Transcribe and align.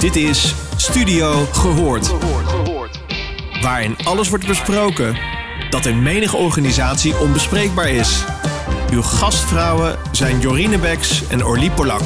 Dit 0.00 0.16
is 0.16 0.54
Studio 0.76 1.30
Gehoord. 1.32 2.08
Waarin 3.62 3.96
alles 4.04 4.28
wordt 4.28 4.46
besproken 4.46 5.16
dat 5.70 5.86
in 5.86 6.02
menige 6.02 6.36
organisatie 6.36 7.18
onbespreekbaar 7.18 7.88
is. 7.88 8.24
Uw 8.92 9.02
gastvrouwen 9.02 9.98
zijn 10.12 10.40
Jorine 10.40 10.78
Beks 10.78 11.28
en 11.28 11.44
Orlie 11.44 11.70
Polak. 11.70 12.00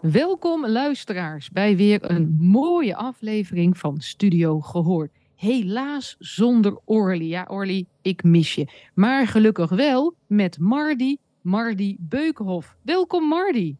Welkom 0.00 0.66
luisteraars 0.66 1.50
bij 1.50 1.76
weer 1.76 2.10
een 2.10 2.36
mooie 2.40 2.96
aflevering 2.96 3.78
van 3.78 4.00
Studio 4.00 4.60
Gehoord. 4.60 5.10
Helaas 5.34 6.16
zonder 6.18 6.78
Orly. 6.84 7.28
Ja, 7.28 7.46
Orly, 7.50 7.86
ik 8.02 8.22
mis 8.22 8.54
je. 8.54 8.66
Maar 8.94 9.26
gelukkig 9.26 9.70
wel 9.70 10.14
met 10.26 10.58
Mardi, 10.58 11.16
Mardi 11.42 11.96
Beukenhof. 11.98 12.76
Welkom 12.82 13.28
Mardi. 13.28 13.76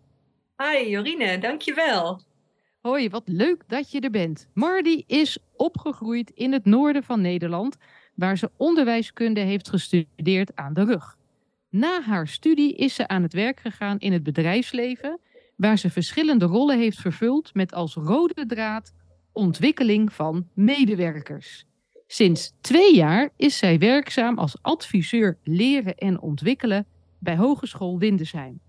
Hi 0.63 0.91
Jorine, 0.91 1.39
dankjewel. 1.39 2.21
Hoi, 2.81 3.09
wat 3.09 3.23
leuk 3.27 3.63
dat 3.67 3.91
je 3.91 4.01
er 4.01 4.11
bent. 4.11 4.49
Mardi 4.55 5.05
is 5.07 5.39
opgegroeid 5.57 6.31
in 6.31 6.53
het 6.53 6.65
noorden 6.65 7.03
van 7.03 7.21
Nederland, 7.21 7.77
waar 8.15 8.39
ze 8.39 8.51
onderwijskunde 8.57 9.41
heeft 9.41 9.69
gestudeerd 9.69 10.57
aan 10.57 10.75
de 10.75 10.85
rug. 10.85 11.17
Na 11.71 12.03
haar 12.03 12.29
studie 12.29 12.75
is 12.75 12.95
ze 12.95 13.09
aan 13.09 13.23
het 13.23 13.33
werk 13.33 13.61
gegaan 13.61 13.99
in 13.99 14.13
het 14.13 14.23
bedrijfsleven, 14.23 15.21
waar 15.57 15.79
ze 15.79 15.91
verschillende 15.91 16.45
rollen 16.45 16.79
heeft 16.79 16.99
vervuld 16.99 17.55
met 17.55 17.73
als 17.73 17.95
rode 17.95 18.47
draad 18.47 18.95
ontwikkeling 19.33 20.13
van 20.13 20.49
medewerkers. 20.55 21.67
Sinds 22.07 22.53
twee 22.61 22.95
jaar 22.95 23.31
is 23.37 23.59
zij 23.59 23.79
werkzaam 23.79 24.39
als 24.39 24.57
adviseur 24.63 25.39
leren 25.43 25.97
en 25.97 26.21
ontwikkelen 26.21 26.87
bij 27.19 27.37
Hogeschool 27.37 27.99
Windesheim. 27.99 28.61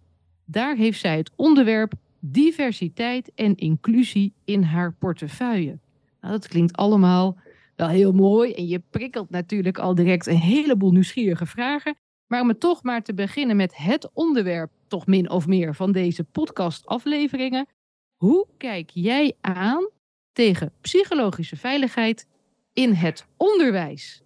Daar 0.51 0.75
heeft 0.75 0.99
zij 0.99 1.17
het 1.17 1.31
onderwerp 1.35 1.93
diversiteit 2.19 3.31
en 3.35 3.55
inclusie 3.55 4.33
in 4.45 4.63
haar 4.63 4.93
portefeuille. 4.93 5.79
Nou, 6.21 6.33
dat 6.33 6.47
klinkt 6.47 6.75
allemaal 6.75 7.37
wel 7.75 7.87
heel 7.87 8.11
mooi 8.11 8.53
en 8.53 8.67
je 8.67 8.81
prikkelt 8.89 9.29
natuurlijk 9.29 9.77
al 9.77 9.95
direct 9.95 10.27
een 10.27 10.37
heleboel 10.37 10.91
nieuwsgierige 10.91 11.45
vragen. 11.45 11.95
Maar 12.27 12.41
om 12.41 12.47
het 12.47 12.59
toch 12.59 12.83
maar 12.83 13.01
te 13.01 13.13
beginnen 13.13 13.55
met 13.55 13.77
het 13.77 14.09
onderwerp, 14.13 14.71
toch 14.87 15.05
min 15.05 15.29
of 15.29 15.47
meer, 15.47 15.75
van 15.75 15.91
deze 15.91 16.23
podcastafleveringen. 16.23 17.67
Hoe 18.15 18.47
kijk 18.57 18.89
jij 18.93 19.35
aan 19.41 19.89
tegen 20.31 20.73
psychologische 20.81 21.57
veiligheid 21.57 22.27
in 22.73 22.93
het 22.93 23.25
onderwijs? 23.37 24.23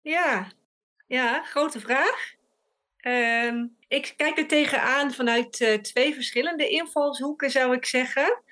Ja, 0.00 0.48
ja 1.06 1.42
grote 1.42 1.80
vraag. 1.80 2.34
Ehm, 2.96 3.66
ik 3.88 4.14
kijk 4.16 4.38
er 4.38 4.46
tegenaan 4.46 5.12
vanuit 5.12 5.60
uh, 5.60 5.74
twee 5.74 6.14
verschillende 6.14 6.68
invalshoeken, 6.68 7.50
zou 7.50 7.74
ik 7.74 7.84
zeggen. 7.84 8.42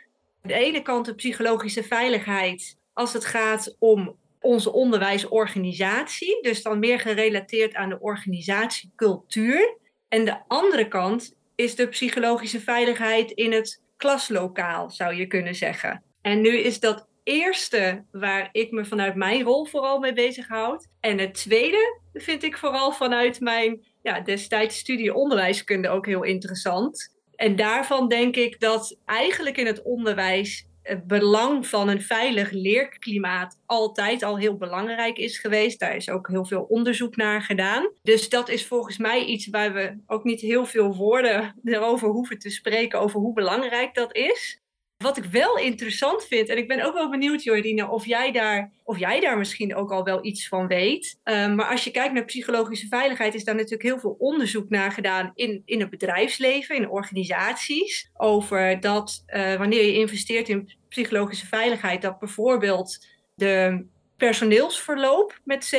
Aan 0.43 0.51
de 0.51 0.55
ene 0.55 0.83
kant 0.83 1.07
de 1.07 1.15
psychologische 1.15 1.83
veiligheid 1.83 2.77
als 2.93 3.13
het 3.13 3.25
gaat 3.25 3.77
om 3.79 4.17
onze 4.41 4.73
onderwijsorganisatie, 4.73 6.43
dus 6.43 6.63
dan 6.63 6.79
meer 6.79 7.01
gerelateerd 7.01 7.75
aan 7.75 7.89
de 7.89 8.01
organisatiecultuur. 8.01 9.77
En 10.09 10.25
de 10.25 10.39
andere 10.49 10.89
kant 10.89 11.35
is 11.55 11.75
de 11.75 11.89
psychologische 11.89 12.61
veiligheid 12.61 13.31
in 13.31 13.53
het 13.53 13.83
klaslokaal, 13.97 14.91
zou 14.91 15.15
je 15.15 15.27
kunnen 15.27 15.55
zeggen. 15.55 16.03
En 16.23 16.41
nu 16.41 16.59
is 16.59 16.81
dat 16.81 17.07
eerste 17.23 18.05
waar 18.13 18.49
ik 18.53 18.71
me 18.71 18.85
vanuit 18.85 19.15
mijn 19.15 19.43
rol 19.43 19.65
vooral 19.65 19.99
mee 19.99 20.13
bezighoud. 20.13 20.89
En 21.01 21.19
het 21.19 21.35
tweede 21.35 22.01
vind 22.13 22.43
ik 22.43 22.59
vooral 22.59 22.93
vanuit 22.93 23.41
mijn 23.41 23.85
ja, 24.07 24.21
destijds 24.21 24.79
studie 24.79 25.15
onderwijskunde 25.15 25.89
ook 25.89 26.07
heel 26.07 26.23
interessant. 26.23 27.15
En 27.37 27.57
daarvan 27.57 28.09
denk 28.09 28.37
ik 28.37 28.61
dat 28.61 28.99
eigenlijk 29.05 29.57
in 29.57 29.67
het 29.67 29.83
onderwijs 29.83 30.67
het 30.83 31.07
belang 31.07 31.67
van 31.67 31.89
een 31.89 32.03
veilig 32.03 32.51
leerklimaat 32.51 33.59
altijd 33.67 34.23
al 34.23 34.39
heel 34.39 34.57
belangrijk 34.57 35.19
is 35.19 35.39
geweest. 35.39 35.81
Daar 35.81 35.97
is 35.97 36.11
ook 36.11 36.29
heel 36.29 36.45
veel 36.45 36.63
onderzoek 36.63 37.17
naar 37.17 37.43
gedaan. 37.43 37.91
Dus 38.03 38.29
dat 38.29 38.49
is 38.49 38.67
volgens 38.67 38.99
mij 38.99 39.25
iets 39.25 39.49
waar 39.49 39.73
we 39.73 39.99
ook 40.07 40.25
niet 40.25 40.41
heel 40.41 40.65
veel 40.65 40.97
woorden 40.97 41.55
erover 41.65 42.09
hoeven 42.09 42.39
te 42.39 42.51
spreken 42.51 43.01
over 43.01 43.21
hoe 43.21 43.35
belangrijk 43.35 43.95
dat 43.95 44.15
is. 44.15 44.61
Wat 44.97 45.17
ik 45.17 45.25
wel 45.25 45.59
interessant 45.59 46.25
vind, 46.25 46.49
en 46.49 46.57
ik 46.57 46.69
ben 46.69 46.85
ook 46.85 46.95
wel 46.95 47.11
benieuwd, 47.11 47.43
Jordine, 47.43 47.89
of 47.89 48.07
jij 48.07 48.33
daar, 48.33 48.73
of 48.85 48.99
jij 48.99 49.21
daar 49.21 49.39
misschien 49.39 49.75
ook 49.75 49.91
al 49.91 50.05
wel 50.05 50.25
iets 50.25 50.49
van 50.49 50.67
weet. 50.67 51.19
Um, 51.25 51.55
maar 51.55 51.71
als 51.71 51.85
je 51.85 51.91
kijkt 51.91 52.15
naar 52.15 52.25
psychologische 52.25 52.87
veiligheid, 52.87 53.35
is 53.35 53.45
daar 53.45 53.55
natuurlijk 53.55 53.83
heel 53.83 53.99
veel 53.99 54.17
onderzoek 54.19 54.69
naar 54.69 54.93
gedaan 54.93 55.33
in, 55.35 55.63
in 55.65 55.81
het 55.81 55.91
bedrijfsleven, 55.91 56.77
in 56.77 56.89
organisaties. 56.89 58.11
Over 58.15 58.81
dat 58.81 59.25
uh, 59.27 59.55
wanneer 59.55 59.85
je 59.85 59.99
investeert 59.99 60.49
in 60.49 60.71
psychologische 60.89 61.47
veiligheid, 61.47 62.03
dat 62.03 62.19
bijvoorbeeld 62.19 63.07
de 63.35 63.85
personeelsverloop 64.17 65.41
met 65.45 65.77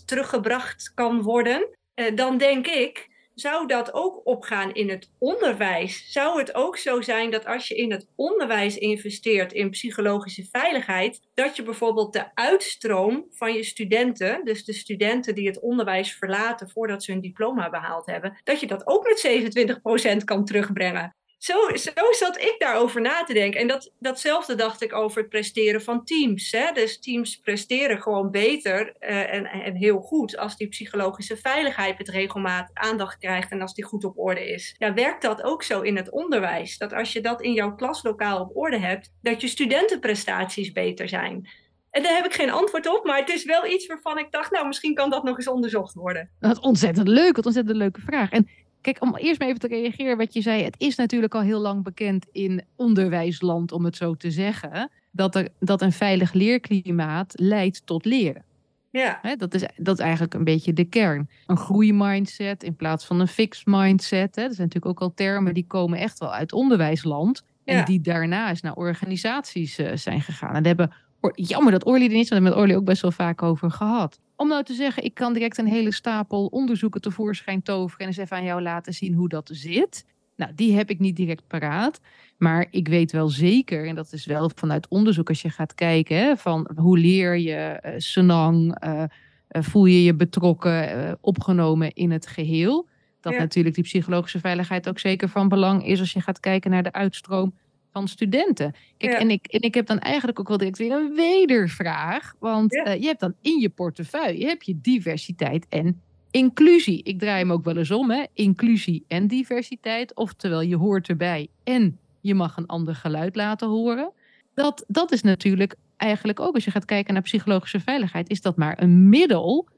27% 0.00 0.04
teruggebracht 0.04 0.92
kan 0.94 1.22
worden. 1.22 1.68
Uh, 1.94 2.16
dan 2.16 2.38
denk 2.38 2.66
ik 2.66 3.08
zou 3.36 3.66
dat 3.66 3.94
ook 3.94 4.20
opgaan 4.24 4.72
in 4.72 4.90
het 4.90 5.10
onderwijs? 5.18 6.12
Zou 6.12 6.38
het 6.38 6.54
ook 6.54 6.76
zo 6.76 7.00
zijn 7.00 7.30
dat 7.30 7.46
als 7.46 7.68
je 7.68 7.76
in 7.76 7.90
het 7.90 8.08
onderwijs 8.14 8.76
investeert 8.76 9.52
in 9.52 9.70
psychologische 9.70 10.46
veiligheid, 10.50 11.20
dat 11.34 11.56
je 11.56 11.62
bijvoorbeeld 11.62 12.12
de 12.12 12.34
uitstroom 12.34 13.26
van 13.30 13.52
je 13.52 13.62
studenten, 13.62 14.44
dus 14.44 14.64
de 14.64 14.72
studenten 14.72 15.34
die 15.34 15.46
het 15.46 15.60
onderwijs 15.60 16.14
verlaten 16.14 16.70
voordat 16.70 17.04
ze 17.04 17.12
hun 17.12 17.20
diploma 17.20 17.70
behaald 17.70 18.06
hebben, 18.06 18.40
dat 18.44 18.60
je 18.60 18.66
dat 18.66 18.86
ook 18.86 19.06
met 19.06 20.18
27% 20.20 20.24
kan 20.24 20.44
terugbrengen? 20.44 21.16
Zo, 21.38 21.54
zo 21.74 21.90
zat 22.10 22.40
ik 22.40 22.54
daarover 22.58 23.00
na 23.00 23.24
te 23.24 23.32
denken. 23.32 23.60
En 23.60 23.68
dat, 23.68 23.92
datzelfde 23.98 24.54
dacht 24.54 24.82
ik 24.82 24.92
over 24.92 25.20
het 25.20 25.28
presteren 25.28 25.82
van 25.82 26.04
teams. 26.04 26.52
Hè? 26.52 26.72
Dus 26.72 27.00
teams 27.00 27.36
presteren 27.36 28.02
gewoon 28.02 28.30
beter 28.30 28.94
uh, 29.00 29.34
en, 29.34 29.46
en 29.46 29.74
heel 29.74 30.00
goed 30.00 30.36
als 30.36 30.56
die 30.56 30.68
psychologische 30.68 31.36
veiligheid 31.36 31.98
met 31.98 32.08
regelmaat 32.08 32.70
aandacht 32.72 33.18
krijgt 33.18 33.50
en 33.50 33.60
als 33.60 33.74
die 33.74 33.84
goed 33.84 34.04
op 34.04 34.18
orde 34.18 34.52
is. 34.52 34.74
Ja, 34.78 34.94
werkt 34.94 35.22
dat 35.22 35.42
ook 35.42 35.62
zo 35.62 35.80
in 35.80 35.96
het 35.96 36.10
onderwijs? 36.10 36.78
Dat 36.78 36.92
als 36.92 37.12
je 37.12 37.20
dat 37.20 37.42
in 37.42 37.52
jouw 37.52 37.74
klaslokaal 37.74 38.40
op 38.40 38.56
orde 38.56 38.78
hebt, 38.78 39.12
dat 39.22 39.40
je 39.40 39.48
studentenprestaties 39.48 40.72
beter 40.72 41.08
zijn. 41.08 41.48
En 41.90 42.02
daar 42.02 42.16
heb 42.16 42.24
ik 42.24 42.34
geen 42.34 42.50
antwoord 42.50 42.86
op, 42.86 43.04
maar 43.04 43.18
het 43.18 43.28
is 43.28 43.44
wel 43.44 43.66
iets 43.66 43.86
waarvan 43.86 44.18
ik 44.18 44.30
dacht, 44.30 44.50
nou, 44.50 44.66
misschien 44.66 44.94
kan 44.94 45.10
dat 45.10 45.24
nog 45.24 45.36
eens 45.36 45.48
onderzocht 45.48 45.94
worden. 45.94 46.30
Dat 46.40 46.50
is 46.50 46.58
ontzettend 46.58 47.08
leuk, 47.08 47.36
wat 47.36 47.46
ontzettend 47.46 47.76
leuke 47.76 48.00
vraag. 48.00 48.30
En 48.30 48.48
Kijk, 48.86 49.02
om 49.02 49.16
eerst 49.16 49.38
maar 49.38 49.48
even 49.48 49.60
te 49.60 49.68
reageren 49.68 50.16
wat 50.16 50.34
je 50.34 50.40
zei. 50.40 50.62
Het 50.62 50.74
is 50.78 50.96
natuurlijk 50.96 51.34
al 51.34 51.40
heel 51.40 51.60
lang 51.60 51.82
bekend 51.82 52.26
in 52.32 52.62
onderwijsland, 52.76 53.72
om 53.72 53.84
het 53.84 53.96
zo 53.96 54.14
te 54.14 54.30
zeggen, 54.30 54.90
dat, 55.10 55.34
er, 55.34 55.48
dat 55.58 55.82
een 55.82 55.92
veilig 55.92 56.32
leerklimaat 56.32 57.32
leidt 57.36 57.86
tot 57.86 58.04
leren. 58.04 58.44
Ja. 58.90 59.20
dat, 59.36 59.54
is, 59.54 59.64
dat 59.76 59.98
is 59.98 60.04
eigenlijk 60.04 60.34
een 60.34 60.44
beetje 60.44 60.72
de 60.72 60.84
kern. 60.84 61.28
Een 61.46 61.56
groeimindset 61.56 62.62
in 62.62 62.76
plaats 62.76 63.04
van 63.04 63.20
een 63.20 63.28
fixed 63.28 63.66
mindset. 63.66 64.36
Hè. 64.36 64.42
Dat 64.42 64.54
zijn 64.54 64.68
natuurlijk 64.68 64.86
ook 64.86 65.08
al 65.08 65.14
termen 65.14 65.54
die 65.54 65.66
komen 65.66 65.98
echt 65.98 66.18
wel 66.18 66.32
uit 66.34 66.52
onderwijsland. 66.52 67.42
En 67.64 67.84
die 67.84 68.00
daarna 68.00 68.50
is 68.50 68.60
naar 68.60 68.74
organisaties 68.74 69.78
uh, 69.78 69.90
zijn 69.94 70.20
gegaan. 70.20 70.54
En 70.54 70.66
hebben 70.66 70.92
Jammer 71.34 71.72
dat 71.72 71.84
Orly 71.84 72.04
er 72.04 72.08
niet, 72.08 72.28
want 72.28 72.28
we 72.28 72.34
hebben 72.34 72.50
met 72.50 72.60
Orly 72.60 72.74
ook 72.74 72.84
best 72.84 73.02
wel 73.02 73.10
vaak 73.10 73.42
over 73.42 73.70
gehad. 73.70 74.20
Om 74.36 74.48
nou 74.48 74.62
te 74.62 74.74
zeggen, 74.74 75.04
ik 75.04 75.14
kan 75.14 75.32
direct 75.32 75.58
een 75.58 75.66
hele 75.66 75.92
stapel 75.92 76.46
onderzoeken 76.46 77.00
tevoorschijn 77.00 77.62
toveren 77.62 78.00
en 78.00 78.06
eens 78.06 78.16
even 78.16 78.36
aan 78.36 78.44
jou 78.44 78.62
laten 78.62 78.92
zien 78.92 79.14
hoe 79.14 79.28
dat 79.28 79.50
zit. 79.52 80.04
Nou, 80.36 80.52
die 80.54 80.76
heb 80.76 80.90
ik 80.90 80.98
niet 80.98 81.16
direct 81.16 81.46
paraat. 81.46 82.00
Maar 82.38 82.66
ik 82.70 82.88
weet 82.88 83.12
wel 83.12 83.28
zeker, 83.28 83.86
en 83.86 83.94
dat 83.94 84.12
is 84.12 84.26
wel 84.26 84.50
vanuit 84.54 84.88
onderzoek 84.88 85.28
als 85.28 85.42
je 85.42 85.50
gaat 85.50 85.74
kijken, 85.74 86.16
hè, 86.16 86.36
van 86.36 86.70
hoe 86.76 86.98
leer 86.98 87.38
je 87.38 87.82
uh, 87.84 87.92
Senang, 87.96 88.84
uh, 88.84 89.02
voel 89.48 89.84
je 89.84 90.02
je 90.02 90.14
betrokken, 90.14 90.98
uh, 90.98 91.12
opgenomen 91.20 91.92
in 91.92 92.10
het 92.10 92.26
geheel. 92.26 92.88
Dat 93.20 93.32
ja. 93.32 93.38
natuurlijk 93.38 93.74
die 93.74 93.84
psychologische 93.84 94.40
veiligheid 94.40 94.88
ook 94.88 94.98
zeker 94.98 95.28
van 95.28 95.48
belang 95.48 95.86
is 95.86 96.00
als 96.00 96.12
je 96.12 96.20
gaat 96.20 96.40
kijken 96.40 96.70
naar 96.70 96.82
de 96.82 96.92
uitstroom 96.92 97.54
van 97.96 98.08
studenten. 98.08 98.74
Kijk, 98.96 99.12
en, 99.12 99.30
ik, 99.30 99.46
en 99.46 99.60
ik 99.60 99.74
heb 99.74 99.86
dan 99.86 99.98
eigenlijk 99.98 100.40
ook 100.40 100.48
wel 100.48 100.56
direct 100.56 100.78
weer 100.78 100.92
een 100.92 101.14
wedervraag. 101.14 102.34
Want 102.38 102.74
ja. 102.74 102.94
uh, 102.94 103.00
je 103.00 103.06
hebt 103.06 103.20
dan 103.20 103.34
in 103.42 103.60
je 103.60 103.68
portefeuille 103.68 104.46
heb 104.46 104.62
je 104.62 104.80
diversiteit 104.80 105.66
en 105.68 106.00
inclusie. 106.30 107.02
Ik 107.02 107.18
draai 107.18 107.38
hem 107.38 107.52
ook 107.52 107.64
wel 107.64 107.76
eens 107.76 107.90
om, 107.90 108.10
hè? 108.10 108.24
inclusie 108.32 109.04
en 109.08 109.26
diversiteit. 109.26 110.14
Oftewel, 110.14 110.60
je 110.60 110.76
hoort 110.76 111.08
erbij 111.08 111.48
en 111.64 111.98
je 112.20 112.34
mag 112.34 112.56
een 112.56 112.66
ander 112.66 112.94
geluid 112.94 113.36
laten 113.36 113.68
horen. 113.68 114.12
Dat, 114.54 114.84
dat 114.88 115.12
is 115.12 115.22
natuurlijk 115.22 115.76
eigenlijk 115.96 116.40
ook, 116.40 116.54
als 116.54 116.64
je 116.64 116.70
gaat 116.70 116.84
kijken 116.84 117.12
naar 117.12 117.22
psychologische 117.22 117.80
veiligheid, 117.80 118.30
is 118.30 118.40
dat 118.40 118.56
maar 118.56 118.82
een 118.82 119.08
middel 119.08 119.68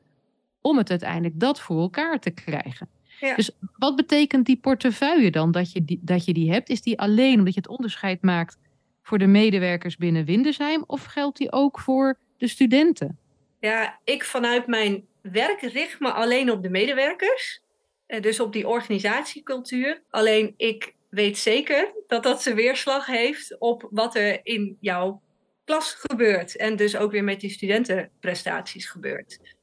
om 0.61 0.77
het 0.77 0.91
uiteindelijk 0.91 1.41
dat 1.41 1.61
voor 1.61 1.81
elkaar 1.81 2.19
te 2.19 2.31
krijgen. 2.31 2.89
Ja. 3.21 3.35
Dus 3.35 3.51
wat 3.77 3.97
betekent 3.97 4.47
die 4.47 4.57
portefeuille 4.57 5.31
dan 5.31 5.51
dat 5.51 5.73
je 5.73 5.85
die, 5.85 6.01
dat 6.03 6.25
je 6.25 6.33
die 6.33 6.53
hebt? 6.53 6.69
Is 6.69 6.83
die 6.83 6.99
alleen 6.99 7.39
omdat 7.39 7.55
je 7.55 7.61
het 7.61 7.69
onderscheid 7.69 8.23
maakt 8.23 8.59
voor 9.03 9.19
de 9.19 9.27
medewerkers 9.27 9.97
binnen 9.97 10.25
Windesheim 10.25 10.85
of 10.87 11.05
geldt 11.05 11.39
die 11.39 11.53
ook 11.53 11.81
voor 11.81 12.19
de 12.37 12.49
studenten? 12.49 13.19
Ja, 13.61 13.99
ik 14.05 14.25
vanuit 14.25 14.67
mijn 14.67 15.07
werk 15.23 15.61
richt 15.61 16.01
me 16.01 16.13
alleen 16.13 16.51
op 16.51 16.63
de 16.63 16.71
medewerkers. 16.71 17.63
Dus 18.21 18.41
op 18.41 18.53
die 18.53 18.69
organisatiecultuur. 18.69 20.03
Alleen 20.11 20.55
ik 20.57 20.95
weet 21.09 21.39
zeker 21.39 21.93
dat 22.07 22.23
dat 22.23 22.43
zijn 22.43 22.55
weerslag 22.55 23.07
heeft 23.07 23.59
op 23.59 23.89
wat 23.91 24.17
er 24.17 24.41
in 24.43 24.77
jouw 24.81 25.23
klas 25.65 25.93
gebeurt. 25.93 26.57
En 26.57 26.77
dus 26.77 26.97
ook 26.97 27.11
weer 27.13 27.25
met 27.25 27.41
die 27.41 27.51
studentenprestaties 27.51 28.87
gebeurt. 28.87 29.57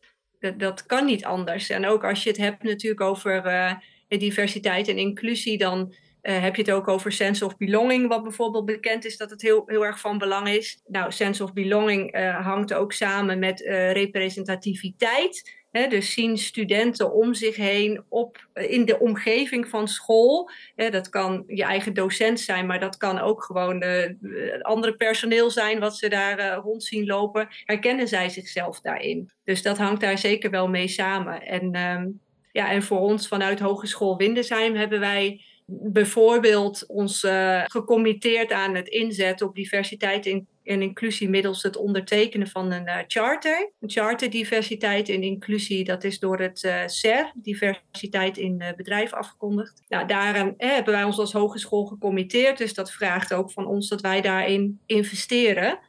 Dat, 0.46 0.60
dat 0.60 0.86
kan 0.86 1.06
niet 1.06 1.26
anders. 1.26 1.70
En 1.70 1.86
ook 1.86 2.04
als 2.04 2.24
je 2.24 2.30
het 2.30 2.38
hebt 2.38 2.64
natuurlijk 2.64 3.02
over 3.02 3.46
uh, 3.46 3.74
diversiteit 4.08 4.88
en 4.88 4.98
inclusie, 4.98 5.58
dan 5.58 5.94
uh, 6.22 6.42
heb 6.42 6.56
je 6.56 6.62
het 6.62 6.72
ook 6.72 6.88
over 6.88 7.12
sense 7.12 7.46
of 7.46 7.58
belonging, 7.58 8.08
wat 8.08 8.24
bijvoorbeeld 8.24 8.66
bekend 8.66 9.06
is 9.06 9.18
dat 9.18 9.30
het 9.30 9.42
heel, 9.42 9.64
heel 9.66 9.86
erg 9.86 10.00
van 10.00 10.18
belang 10.18 10.48
is. 10.48 10.82
Nou, 10.88 11.12
sense 11.12 11.44
of 11.44 11.54
belonging 11.54 12.18
uh, 12.18 12.46
hangt 12.46 12.74
ook 12.74 12.94
samen 12.94 13.40
met 13.40 13.60
representativiteit 13.94 15.64
dus 15.90 16.14
zien 16.14 16.38
studenten 16.38 17.14
om 17.14 17.34
zich 17.34 17.56
heen 17.56 18.04
op, 18.10 18.48
in 18.54 18.86
de 18.86 19.00
omgeving 19.00 19.68
van 19.68 19.88
school. 19.88 20.50
dat 20.76 21.10
kan 21.10 21.44
je 21.48 21.64
eigen 21.64 21.94
docent 21.94 22.40
zijn, 22.40 22.66
maar 22.66 22.80
dat 22.80 22.98
kan 22.98 23.20
ook 23.20 23.44
gewoon 23.44 23.80
de, 23.80 24.16
andere 24.62 24.96
personeel 24.96 25.50
zijn 25.50 25.80
wat 25.80 25.98
ze 25.98 26.10
daar 26.10 26.40
uh, 26.40 26.60
rond 26.64 26.84
zien 26.84 27.06
lopen. 27.06 27.48
Herkennen 27.66 28.08
zij 28.08 28.30
zichzelf 28.30 28.82
daarin? 28.82 29.32
Dus 29.44 29.62
dat 29.62 29.78
hangt 29.78 30.02
daar 30.02 30.18
zeker 30.18 30.50
wel 30.50 30.68
mee 30.68 30.88
samen. 30.88 31.42
En, 31.42 31.72
ehm, 31.72 32.08
ja, 32.52 32.72
en 32.72 32.84
voor 32.84 33.00
ons 33.00 33.28
vanuit 33.28 33.60
Hogeschool 33.60 34.18
Windesheim 34.18 34.76
hebben 34.76 35.00
wij 35.00 35.42
bijvoorbeeld 35.68 36.86
ons 36.88 37.24
uh, 37.24 37.62
gecommitteerd 37.66 38.52
aan 38.52 38.76
het 38.76 38.88
inzetten 38.88 39.48
op 39.48 39.56
diversiteit 39.56 40.26
in 40.26 40.48
en 40.66 40.82
inclusie 40.82 41.30
middels 41.30 41.64
het 41.64 41.78
ondertekenen 41.78 42.48
van 42.48 42.72
een 42.72 42.88
uh, 42.88 42.98
charter. 43.08 43.72
Een 43.80 43.90
charter 43.90 44.30
diversiteit 44.30 45.10
en 45.10 45.24
inclusie, 45.24 45.84
dat 45.84 46.04
is 46.04 46.20
door 46.20 46.40
het 46.40 46.64
uh, 46.64 46.82
CER, 46.86 47.32
diversiteit 47.36 48.38
in 48.38 48.62
uh, 48.62 48.68
bedrijf, 48.76 49.14
afgekondigd. 49.14 49.84
Nou, 49.88 50.08
daarom 50.08 50.54
hebben 50.58 50.94
wij 50.94 51.04
ons 51.04 51.18
als 51.18 51.34
hogeschool 51.34 51.86
gecommitteerd, 51.86 52.58
dus 52.58 52.74
dat 52.74 52.92
vraagt 52.92 53.34
ook 53.34 53.52
van 53.52 53.68
ons 53.68 53.90
dat 53.90 54.02
wij 54.02 54.22
daarin 54.22 54.80
investeren. 54.86 55.80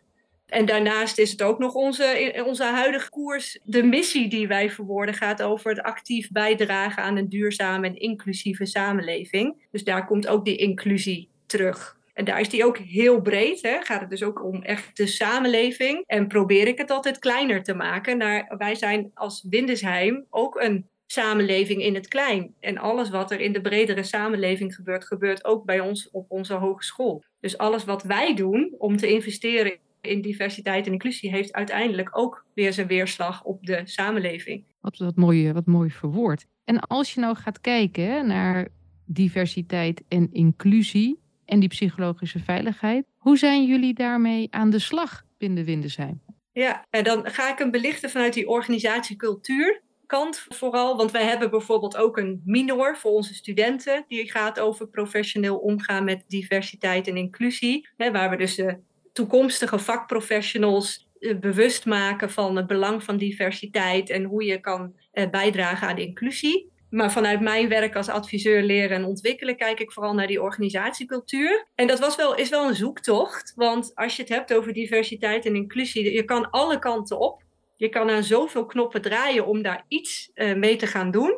En 0.46 0.66
daarnaast 0.66 1.18
is 1.18 1.30
het 1.30 1.42
ook 1.42 1.58
nog 1.58 1.74
onze, 1.74 2.42
onze 2.46 2.64
huidige 2.64 3.10
koers. 3.10 3.58
De 3.64 3.82
missie 3.82 4.28
die 4.28 4.48
wij 4.48 4.70
verwoorden 4.70 5.14
gaat 5.14 5.42
over 5.42 5.70
het 5.70 5.80
actief 5.80 6.30
bijdragen 6.30 7.02
aan 7.02 7.16
een 7.16 7.28
duurzame 7.28 7.86
en 7.86 7.96
inclusieve 7.96 8.66
samenleving. 8.66 9.66
Dus 9.70 9.84
daar 9.84 10.06
komt 10.06 10.26
ook 10.26 10.44
die 10.44 10.56
inclusie 10.56 11.28
terug. 11.46 11.95
En 12.16 12.24
daar 12.24 12.40
is 12.40 12.48
die 12.48 12.64
ook 12.64 12.78
heel 12.78 13.20
breed. 13.20 13.62
Hè? 13.62 13.76
Gaat 13.80 14.00
het 14.00 14.10
dus 14.10 14.22
ook 14.22 14.44
om 14.44 14.62
echt 14.62 14.96
de 14.96 15.06
samenleving. 15.06 16.02
En 16.06 16.26
probeer 16.26 16.66
ik 16.66 16.78
het 16.78 16.90
altijd 16.90 17.18
kleiner 17.18 17.62
te 17.62 17.74
maken. 17.74 18.18
Naar, 18.18 18.54
wij 18.58 18.74
zijn 18.74 19.10
als 19.14 19.46
Windesheim 19.48 20.24
ook 20.30 20.60
een 20.60 20.86
samenleving 21.06 21.82
in 21.82 21.94
het 21.94 22.08
klein. 22.08 22.54
En 22.60 22.78
alles 22.78 23.10
wat 23.10 23.30
er 23.30 23.40
in 23.40 23.52
de 23.52 23.60
bredere 23.60 24.02
samenleving 24.02 24.74
gebeurt, 24.74 25.04
gebeurt 25.04 25.44
ook 25.44 25.64
bij 25.64 25.80
ons 25.80 26.10
op 26.10 26.30
onze 26.30 26.54
hogeschool. 26.54 27.24
Dus 27.40 27.58
alles 27.58 27.84
wat 27.84 28.02
wij 28.02 28.34
doen 28.34 28.74
om 28.78 28.96
te 28.96 29.08
investeren 29.08 29.78
in 30.00 30.20
diversiteit 30.20 30.86
en 30.86 30.92
inclusie, 30.92 31.30
heeft 31.30 31.52
uiteindelijk 31.52 32.18
ook 32.18 32.44
weer 32.54 32.72
zijn 32.72 32.86
weerslag 32.86 33.44
op 33.44 33.66
de 33.66 33.80
samenleving. 33.84 34.64
Wat, 34.80 34.96
wat, 34.96 35.16
mooi, 35.16 35.52
wat 35.52 35.66
mooi 35.66 35.90
verwoord. 35.90 36.46
En 36.64 36.80
als 36.80 37.14
je 37.14 37.20
nou 37.20 37.36
gaat 37.36 37.60
kijken 37.60 38.26
naar 38.26 38.68
diversiteit 39.04 40.02
en 40.08 40.32
inclusie, 40.32 41.24
en 41.46 41.60
die 41.60 41.68
psychologische 41.68 42.38
veiligheid. 42.38 43.06
Hoe 43.16 43.38
zijn 43.38 43.66
jullie 43.66 43.94
daarmee 43.94 44.46
aan 44.50 44.70
de 44.70 44.78
slag 44.78 45.24
binnen 45.38 45.64
Windesheim? 45.64 46.20
Ja, 46.52 46.86
dan 46.90 47.30
ga 47.30 47.52
ik 47.52 47.58
hem 47.58 47.70
belichten 47.70 48.10
vanuit 48.10 48.34
die 48.34 48.48
organisatiecultuur 48.48 49.84
kant 50.06 50.46
vooral. 50.48 50.96
Want 50.96 51.10
wij 51.10 51.24
hebben 51.24 51.50
bijvoorbeeld 51.50 51.96
ook 51.96 52.16
een 52.16 52.42
minor 52.44 52.96
voor 52.96 53.10
onze 53.10 53.34
studenten. 53.34 54.04
Die 54.08 54.30
gaat 54.30 54.60
over 54.60 54.88
professioneel 54.88 55.56
omgaan 55.56 56.04
met 56.04 56.24
diversiteit 56.28 57.08
en 57.08 57.16
inclusie. 57.16 57.88
Hè, 57.96 58.12
waar 58.12 58.30
we 58.30 58.36
dus 58.36 58.54
de 58.54 58.78
toekomstige 59.12 59.78
vakprofessionals 59.78 61.08
eh, 61.18 61.38
bewust 61.38 61.86
maken 61.86 62.30
van 62.30 62.56
het 62.56 62.66
belang 62.66 63.02
van 63.02 63.16
diversiteit 63.16 64.10
en 64.10 64.24
hoe 64.24 64.44
je 64.44 64.60
kan 64.60 64.94
eh, 65.12 65.30
bijdragen 65.30 65.88
aan 65.88 65.98
inclusie. 65.98 66.74
Maar 66.96 67.12
vanuit 67.12 67.40
mijn 67.40 67.68
werk 67.68 67.96
als 67.96 68.08
adviseur 68.08 68.62
leren 68.62 68.96
en 68.96 69.04
ontwikkelen 69.04 69.56
kijk 69.56 69.80
ik 69.80 69.92
vooral 69.92 70.14
naar 70.14 70.26
die 70.26 70.42
organisatiecultuur. 70.42 71.66
En 71.74 71.86
dat 71.86 71.98
was 71.98 72.16
wel, 72.16 72.34
is 72.34 72.48
wel 72.48 72.68
een 72.68 72.74
zoektocht. 72.74 73.52
Want 73.56 73.94
als 73.94 74.16
je 74.16 74.22
het 74.22 74.30
hebt 74.30 74.54
over 74.54 74.72
diversiteit 74.72 75.46
en 75.46 75.54
inclusie, 75.54 76.12
je 76.12 76.24
kan 76.24 76.50
alle 76.50 76.78
kanten 76.78 77.18
op. 77.18 77.42
Je 77.76 77.88
kan 77.88 78.10
aan 78.10 78.22
zoveel 78.24 78.66
knoppen 78.66 79.02
draaien 79.02 79.46
om 79.46 79.62
daar 79.62 79.84
iets 79.88 80.30
uh, 80.34 80.54
mee 80.54 80.76
te 80.76 80.86
gaan 80.86 81.10
doen. 81.10 81.34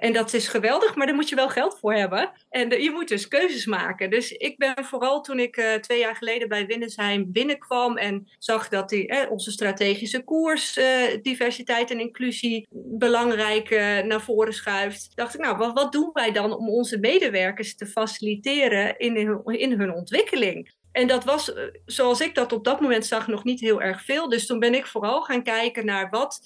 En 0.00 0.12
dat 0.12 0.32
is 0.32 0.48
geweldig, 0.48 0.94
maar 0.94 1.06
daar 1.06 1.14
moet 1.14 1.28
je 1.28 1.34
wel 1.34 1.48
geld 1.48 1.78
voor 1.78 1.94
hebben. 1.94 2.30
En 2.50 2.82
je 2.82 2.90
moet 2.90 3.08
dus 3.08 3.28
keuzes 3.28 3.66
maken. 3.66 4.10
Dus 4.10 4.32
ik 4.32 4.58
ben 4.58 4.84
vooral 4.84 5.20
toen 5.20 5.38
ik 5.38 5.56
uh, 5.56 5.74
twee 5.74 5.98
jaar 5.98 6.16
geleden 6.16 6.48
bij 6.48 6.66
Winnesheim 6.66 7.32
binnenkwam 7.32 7.96
en 7.96 8.28
zag 8.38 8.68
dat 8.68 8.88
die, 8.88 9.06
eh, 9.06 9.30
onze 9.30 9.50
strategische 9.50 10.24
koers, 10.24 10.78
uh, 10.78 10.84
diversiteit 11.22 11.90
en 11.90 12.00
inclusie, 12.00 12.66
belangrijk 12.72 13.70
naar 14.04 14.22
voren 14.22 14.54
schuift. 14.54 15.10
Dacht 15.14 15.34
ik, 15.34 15.40
nou, 15.40 15.56
wat, 15.56 15.72
wat, 15.72 15.92
doen 15.92 16.10
wij 16.12 16.32
dan 16.32 16.56
om 16.56 16.68
onze 16.68 16.98
medewerkers 16.98 17.76
te 17.76 17.86
faciliteren 17.86 18.98
in 18.98 19.16
in 19.44 19.72
hun 19.80 19.94
ontwikkeling? 19.94 20.70
En 20.92 21.06
dat 21.06 21.24
was, 21.24 21.52
zoals 21.84 22.20
ik 22.20 22.34
dat 22.34 22.52
op 22.52 22.64
dat 22.64 22.80
moment 22.80 23.06
zag, 23.06 23.26
nog 23.26 23.44
niet 23.44 23.60
heel 23.60 23.82
erg 23.82 24.04
veel. 24.04 24.28
Dus 24.28 24.46
toen 24.46 24.58
ben 24.58 24.74
ik 24.74 24.86
vooral 24.86 25.22
gaan 25.22 25.42
kijken 25.42 25.84
naar 25.84 26.10
wat 26.10 26.40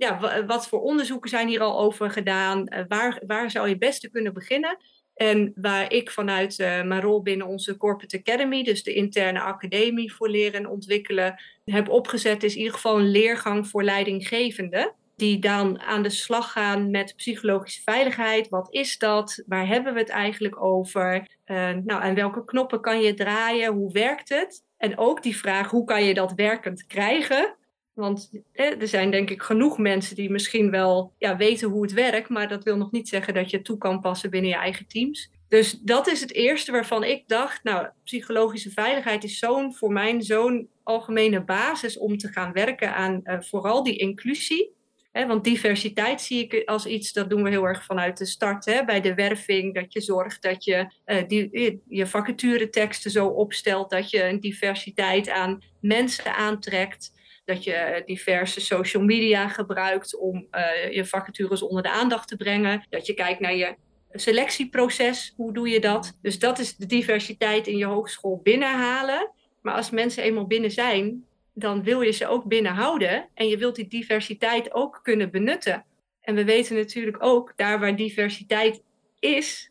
ja, 0.00 0.44
wat 0.46 0.68
voor 0.68 0.80
onderzoeken 0.80 1.30
zijn 1.30 1.48
hier 1.48 1.60
al 1.60 1.78
over 1.80 2.10
gedaan? 2.10 2.66
Eh, 2.66 2.84
waar, 2.88 3.22
waar 3.26 3.50
zou 3.50 3.64
je 3.64 3.70
het 3.70 3.80
beste 3.80 4.10
kunnen 4.10 4.32
beginnen? 4.32 4.76
En 5.14 5.52
waar 5.54 5.92
ik 5.92 6.10
vanuit 6.10 6.58
uh, 6.58 6.82
mijn 6.82 7.00
rol 7.00 7.22
binnen 7.22 7.46
onze 7.46 7.76
Corporate 7.76 8.18
Academy, 8.18 8.62
dus 8.62 8.82
de 8.82 8.94
interne 8.94 9.40
academie 9.40 10.12
voor 10.12 10.28
leren 10.28 10.60
en 10.60 10.68
ontwikkelen, 10.68 11.42
heb 11.64 11.88
opgezet, 11.88 12.42
is 12.42 12.52
in 12.52 12.58
ieder 12.58 12.74
geval 12.74 12.98
een 12.98 13.10
leergang 13.10 13.68
voor 13.68 13.82
leidinggevenden. 13.82 14.94
Die 15.16 15.38
dan 15.38 15.80
aan 15.80 16.02
de 16.02 16.10
slag 16.10 16.52
gaan 16.52 16.90
met 16.90 17.16
psychologische 17.16 17.82
veiligheid. 17.82 18.48
Wat 18.48 18.72
is 18.72 18.98
dat? 18.98 19.42
Waar 19.46 19.66
hebben 19.66 19.94
we 19.94 19.98
het 19.98 20.08
eigenlijk 20.08 20.62
over? 20.62 21.28
Uh, 21.46 21.70
nou, 21.84 22.02
en 22.02 22.14
welke 22.14 22.44
knoppen 22.44 22.80
kan 22.80 23.00
je 23.00 23.14
draaien? 23.14 23.72
Hoe 23.72 23.92
werkt 23.92 24.28
het? 24.28 24.64
En 24.76 24.98
ook 24.98 25.22
die 25.22 25.36
vraag, 25.36 25.70
hoe 25.70 25.84
kan 25.84 26.04
je 26.04 26.14
dat 26.14 26.32
werkend 26.32 26.86
krijgen? 26.86 27.58
Want 28.00 28.30
er 28.52 28.88
zijn 28.88 29.10
denk 29.10 29.30
ik 29.30 29.42
genoeg 29.42 29.78
mensen 29.78 30.16
die 30.16 30.30
misschien 30.30 30.70
wel 30.70 31.12
ja, 31.18 31.36
weten 31.36 31.68
hoe 31.68 31.82
het 31.82 31.92
werkt, 31.92 32.28
maar 32.28 32.48
dat 32.48 32.64
wil 32.64 32.76
nog 32.76 32.90
niet 32.90 33.08
zeggen 33.08 33.34
dat 33.34 33.50
je 33.50 33.62
toe 33.62 33.78
kan 33.78 34.00
passen 34.00 34.30
binnen 34.30 34.50
je 34.50 34.56
eigen 34.56 34.86
teams. 34.86 35.30
Dus 35.48 35.80
dat 35.80 36.06
is 36.06 36.20
het 36.20 36.32
eerste 36.32 36.72
waarvan 36.72 37.04
ik 37.04 37.22
dacht, 37.26 37.64
nou, 37.64 37.88
psychologische 38.04 38.70
veiligheid 38.70 39.24
is 39.24 39.38
zo'n 39.38 39.74
voor 39.74 39.92
mij 39.92 40.22
zo'n 40.22 40.68
algemene 40.82 41.44
basis 41.44 41.98
om 41.98 42.18
te 42.18 42.28
gaan 42.28 42.52
werken 42.52 42.94
aan 42.94 43.20
uh, 43.24 43.40
vooral 43.40 43.82
die 43.82 43.96
inclusie. 43.96 44.72
want 45.12 45.44
diversiteit 45.44 46.20
zie 46.20 46.44
ik 46.44 46.68
als 46.68 46.86
iets, 46.86 47.12
dat 47.12 47.30
doen 47.30 47.42
we 47.42 47.50
heel 47.50 47.64
erg 47.64 47.84
vanuit 47.84 48.18
de 48.18 48.26
start. 48.26 48.64
bij 48.86 49.00
de 49.00 49.14
werving, 49.14 49.74
dat 49.74 49.92
je 49.92 50.00
zorgt 50.00 50.42
dat 50.42 50.64
je 50.64 50.92
uh, 51.06 51.28
die, 51.28 51.82
je 51.88 52.06
vacatureteksten 52.06 53.10
zo 53.10 53.26
opstelt 53.26 53.90
dat 53.90 54.10
je 54.10 54.24
een 54.24 54.40
diversiteit 54.40 55.28
aan 55.28 55.62
mensen 55.80 56.34
aantrekt 56.34 57.18
dat 57.50 57.64
je 57.64 58.02
diverse 58.06 58.60
social 58.60 59.02
media 59.02 59.48
gebruikt 59.48 60.18
om 60.18 60.46
uh, 60.50 60.92
je 60.92 61.04
vacatures 61.04 61.62
onder 61.62 61.82
de 61.82 61.90
aandacht 61.90 62.28
te 62.28 62.36
brengen. 62.36 62.86
Dat 62.88 63.06
je 63.06 63.14
kijkt 63.14 63.40
naar 63.40 63.56
je 63.56 63.74
selectieproces, 64.12 65.32
hoe 65.36 65.52
doe 65.52 65.68
je 65.68 65.80
dat? 65.80 66.18
Dus 66.22 66.38
dat 66.38 66.58
is 66.58 66.76
de 66.76 66.86
diversiteit 66.86 67.66
in 67.66 67.76
je 67.76 67.84
hogeschool 67.84 68.40
binnenhalen. 68.42 69.30
Maar 69.62 69.74
als 69.74 69.90
mensen 69.90 70.22
eenmaal 70.22 70.46
binnen 70.46 70.70
zijn, 70.70 71.24
dan 71.54 71.82
wil 71.82 72.00
je 72.00 72.12
ze 72.12 72.26
ook 72.26 72.44
binnenhouden. 72.44 73.28
En 73.34 73.48
je 73.48 73.58
wilt 73.58 73.76
die 73.76 73.88
diversiteit 73.88 74.74
ook 74.74 75.00
kunnen 75.02 75.30
benutten. 75.30 75.84
En 76.20 76.34
we 76.34 76.44
weten 76.44 76.76
natuurlijk 76.76 77.22
ook, 77.22 77.52
daar 77.56 77.80
waar 77.80 77.96
diversiteit 77.96 78.82
is, 79.18 79.70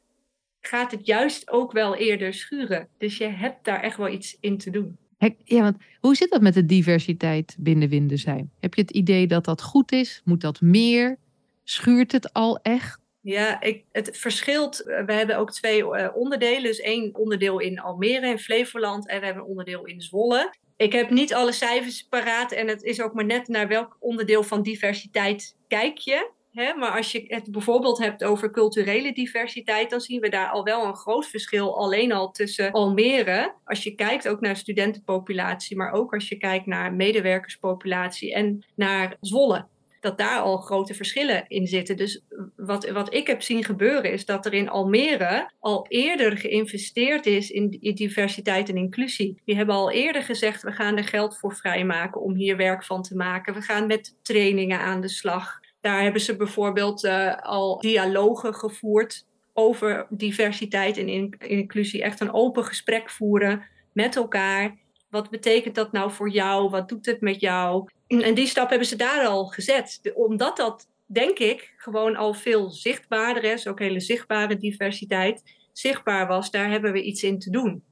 gaat 0.62 0.92
het 0.92 1.06
juist 1.06 1.50
ook 1.50 1.72
wel 1.72 1.96
eerder 1.96 2.34
schuren. 2.34 2.90
Dus 2.98 3.18
je 3.18 3.28
hebt 3.28 3.66
daar 3.66 3.82
echt 3.82 3.98
wel 3.98 4.10
iets 4.10 4.38
in 4.40 4.58
te 4.58 4.70
doen. 4.70 4.98
Ja, 5.44 5.62
want 5.62 5.78
hoe 6.00 6.16
zit 6.16 6.30
dat 6.30 6.42
met 6.42 6.54
de 6.54 6.66
diversiteit 6.66 7.56
binnen 7.60 7.90
Windesheim? 7.90 8.52
Heb 8.60 8.74
je 8.74 8.82
het 8.82 8.92
idee 8.92 9.28
dat 9.28 9.46
dat 9.46 9.62
goed 9.62 9.92
is? 9.92 10.22
Moet 10.26 10.42
dat 10.42 10.62
meer? 10.62 11.18
Schuurt 11.64 12.12
het 12.12 12.34
al 12.34 12.60
echt? 12.62 13.00
Ja, 13.22 13.62
ik, 13.62 13.84
het 13.92 14.18
verschilt. 14.18 14.78
We 15.06 15.14
hebben 15.14 15.38
ook 15.38 15.52
twee 15.52 15.84
uh, 15.84 16.08
onderdelen. 16.14 16.64
Dus 16.64 16.80
één 16.80 17.16
onderdeel 17.16 17.60
in 17.60 17.80
Almere 17.80 18.28
in 18.28 18.40
Flevoland 18.40 19.08
en 19.08 19.20
we 19.20 19.26
hebben 19.26 19.44
een 19.44 19.50
onderdeel 19.50 19.86
in 19.86 20.02
Zwolle. 20.02 20.54
Ik 20.78 20.92
heb 20.92 21.10
niet 21.10 21.34
alle 21.34 21.52
cijfers 21.52 22.04
paraat 22.04 22.52
en 22.52 22.68
het 22.68 22.84
is 22.84 23.02
ook 23.02 23.14
maar 23.14 23.26
net 23.26 23.48
naar 23.48 23.68
welk 23.68 23.98
onderdeel 24.00 24.44
van 24.44 24.62
diversiteit 24.62 25.56
kijk 25.68 25.98
je. 25.98 26.32
Maar 26.60 26.98
als 26.98 27.12
je 27.12 27.24
het 27.28 27.52
bijvoorbeeld 27.52 27.98
hebt 27.98 28.24
over 28.24 28.52
culturele 28.52 29.14
diversiteit, 29.14 29.90
dan 29.90 30.02
zien 30.02 30.22
we 30.22 30.30
daar 30.30 30.50
al 30.50 30.64
wel 30.64 30.86
een 30.86 30.96
groot 30.96 31.28
verschil 31.28 31.78
alleen 31.78 32.12
al 32.12 32.32
tussen 32.32 32.72
Almere. 32.72 33.54
Als 33.66 33.84
je 33.84 33.96
kijkt 33.96 34.28
ook 34.28 34.40
naar 34.40 34.56
studentenpopulatie, 34.56 35.78
maar 35.78 35.92
ook 35.92 36.14
als 36.14 36.30
je 36.30 36.38
kijkt 36.38 36.66
naar 36.66 36.94
medewerkerspopulatie 36.94 38.34
en 38.34 38.66
naar 38.76 39.18
Zwolle. 39.22 39.66
dat 40.00 40.18
daar 40.18 40.40
al 40.40 40.58
grote 40.58 40.94
verschillen 40.94 41.48
in 41.48 41.68
zitten. 41.68 41.98
Dus 41.98 42.22
wat, 42.56 42.90
wat 42.90 43.14
ik 43.14 43.28
heb 43.28 43.42
zien 43.42 43.64
gebeuren 43.64 44.12
is 44.12 44.26
dat 44.26 44.46
er 44.46 44.54
in 44.54 44.70
Almere 44.70 45.52
al 45.60 45.86
eerder 45.90 46.38
geïnvesteerd 46.38 47.26
is 47.26 47.50
in 47.50 47.70
diversiteit 47.94 48.70
en 48.70 48.78
inclusie. 48.78 49.42
Die 49.46 49.56
hebben 49.56 49.76
al 49.76 49.92
eerder 49.92 50.24
gezegd, 50.24 50.62
we 50.62 50.72
gaan 50.72 50.98
er 50.98 51.04
geld 51.04 51.38
voor 51.38 51.56
vrijmaken 51.56 52.22
om 52.22 52.36
hier 52.36 52.58
werk 52.58 52.86
van 52.86 53.02
te 53.02 53.16
maken. 53.16 53.54
We 53.54 53.62
gaan 53.62 53.88
met 53.88 54.16
trainingen 54.22 54.80
aan 54.80 55.02
de 55.02 55.10
slag. 55.10 55.60
Daar 55.82 56.02
hebben 56.02 56.22
ze 56.22 56.36
bijvoorbeeld 56.36 57.04
uh, 57.04 57.36
al 57.36 57.80
dialogen 57.80 58.54
gevoerd 58.54 59.26
over 59.54 60.08
diversiteit 60.10 60.98
en 60.98 61.38
inclusie. 61.40 62.04
Echt 62.04 62.20
een 62.20 62.34
open 62.34 62.64
gesprek 62.64 63.10
voeren 63.10 63.64
met 63.94 64.16
elkaar. 64.16 64.78
Wat 65.10 65.30
betekent 65.30 65.76
dat 65.76 65.92
nou 65.92 66.12
voor 66.12 66.30
jou? 66.30 66.70
Wat 66.70 66.90
doet 66.90 67.06
het 67.06 67.22
met 67.22 67.40
jou? 67.40 67.90
En 68.08 68.34
die 68.34 68.48
stap 68.48 68.70
hebben 68.70 68.88
ze 68.88 68.96
daar 68.96 69.26
al 69.26 69.46
gezet. 69.46 70.12
Omdat 70.16 70.58
dat, 70.58 70.88
denk 71.06 71.40
ik, 71.40 71.74
gewoon 71.78 72.16
al 72.16 72.34
veel 72.34 72.70
zichtbaarder 72.70 73.44
is. 73.44 73.68
Ook 73.68 73.80
hele 73.80 74.00
zichtbare 74.00 74.58
diversiteit 74.58 75.44
zichtbaar 75.74 76.28
was. 76.28 76.52
Daar 76.52 76.70
hebben 76.70 76.92
we 76.92 77.02
iets 77.02 77.24
in 77.24 77.40
te 77.40 77.50
doen. 77.50 77.84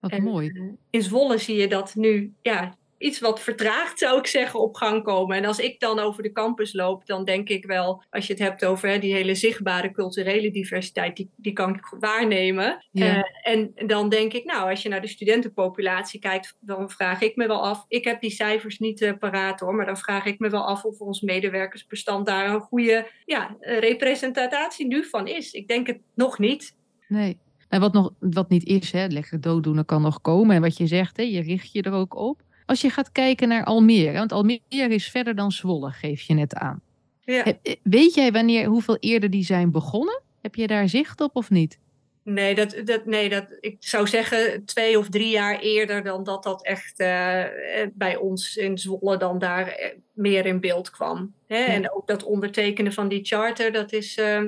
Wat 0.00 0.18
mooi. 0.18 0.48
Eh, 0.48 0.62
in 0.90 1.02
Zwolle 1.02 1.38
zie 1.38 1.56
je 1.56 1.68
dat 1.68 1.94
nu 1.94 2.34
ja, 2.42 2.74
iets 3.00 3.20
wat 3.20 3.40
vertraagd, 3.40 3.98
zou 3.98 4.18
ik 4.18 4.26
zeggen, 4.26 4.60
op 4.60 4.74
gang 4.74 5.02
komen. 5.02 5.36
En 5.36 5.44
als 5.44 5.58
ik 5.58 5.80
dan 5.80 5.98
over 5.98 6.22
de 6.22 6.32
campus 6.32 6.72
loop, 6.72 7.06
dan 7.06 7.24
denk 7.24 7.48
ik 7.48 7.64
wel, 7.64 8.02
als 8.10 8.26
je 8.26 8.32
het 8.32 8.42
hebt 8.42 8.64
over 8.64 8.88
hè, 8.88 8.98
die 8.98 9.14
hele 9.14 9.34
zichtbare 9.34 9.90
culturele 9.90 10.50
diversiteit, 10.50 11.16
die, 11.16 11.30
die 11.36 11.52
kan 11.52 11.74
ik 11.74 11.94
waarnemen. 12.00 12.84
Uh, 12.92 13.22
en 13.42 13.72
dan 13.86 14.08
denk 14.08 14.32
ik, 14.32 14.44
nou, 14.44 14.70
als 14.70 14.82
je 14.82 14.88
naar 14.88 15.00
de 15.00 15.06
studentenpopulatie 15.06 16.20
kijkt, 16.20 16.56
dan 16.60 16.90
vraag 16.90 17.20
ik 17.20 17.36
me 17.36 17.46
wel 17.46 17.64
af, 17.66 17.84
ik 17.88 18.04
heb 18.04 18.20
die 18.20 18.30
cijfers 18.30 18.78
niet 18.78 19.00
uh, 19.00 19.12
paraat 19.18 19.60
hoor, 19.60 19.74
maar 19.74 19.86
dan 19.86 19.96
vraag 19.96 20.24
ik 20.24 20.38
me 20.38 20.50
wel 20.50 20.66
af 20.66 20.84
of 20.84 20.98
ons 20.98 21.20
medewerkersbestand 21.20 22.26
daar 22.26 22.54
een 22.54 22.60
goede 22.60 23.06
ja, 23.24 23.56
representatie 23.60 24.86
nu 24.86 25.04
van 25.04 25.26
is. 25.26 25.52
Ik 25.52 25.68
denk 25.68 25.86
het 25.86 26.00
nog 26.14 26.38
niet. 26.38 26.76
Nee. 27.08 27.38
En 27.68 27.80
wat, 27.80 27.92
nog, 27.92 28.12
wat 28.18 28.48
niet 28.48 28.64
is, 28.64 28.92
hè, 28.92 29.06
lekker 29.06 29.40
dooddoener 29.40 29.84
kan 29.84 30.02
nog 30.02 30.20
komen. 30.20 30.56
En 30.56 30.62
wat 30.62 30.76
je 30.76 30.86
zegt, 30.86 31.16
hè, 31.16 31.22
je 31.22 31.40
richt 31.40 31.72
je 31.72 31.82
er 31.82 31.92
ook 31.92 32.14
op. 32.14 32.42
Als 32.70 32.80
je 32.80 32.90
gaat 32.90 33.12
kijken 33.12 33.48
naar 33.48 33.64
Almere, 33.64 34.12
want 34.12 34.32
Almere 34.32 34.60
is 34.68 35.08
verder 35.08 35.34
dan 35.34 35.52
Zwolle, 35.52 35.90
geef 35.90 36.20
je 36.20 36.34
net 36.34 36.54
aan. 36.54 36.82
Ja. 37.24 37.44
Eh, 37.44 37.74
weet 37.82 38.14
jij 38.14 38.32
wanneer, 38.32 38.66
hoeveel 38.66 38.96
eerder 39.00 39.30
die 39.30 39.44
zijn 39.44 39.70
begonnen? 39.70 40.22
Heb 40.42 40.54
je 40.54 40.66
daar 40.66 40.88
zicht 40.88 41.20
op 41.20 41.36
of 41.36 41.50
niet? 41.50 41.78
Nee, 42.22 42.54
dat, 42.54 42.76
dat, 42.84 43.06
nee 43.06 43.28
dat, 43.28 43.44
ik 43.60 43.76
zou 43.78 44.06
zeggen 44.06 44.64
twee 44.64 44.98
of 44.98 45.08
drie 45.08 45.30
jaar 45.30 45.58
eerder 45.58 46.02
dan 46.02 46.24
dat 46.24 46.42
dat 46.42 46.64
echt 46.64 47.00
uh, 47.00 47.44
bij 47.92 48.16
ons 48.16 48.56
in 48.56 48.78
Zwolle 48.78 49.16
dan 49.16 49.38
daar 49.38 49.94
meer 50.12 50.46
in 50.46 50.60
beeld 50.60 50.90
kwam. 50.90 51.34
Hè? 51.46 51.64
En 51.64 51.92
ook 51.92 52.06
dat 52.06 52.22
ondertekenen 52.22 52.92
van 52.92 53.08
die 53.08 53.24
charter, 53.24 53.72
dat 53.72 53.92
is 53.92 54.16
eh, 54.18 54.42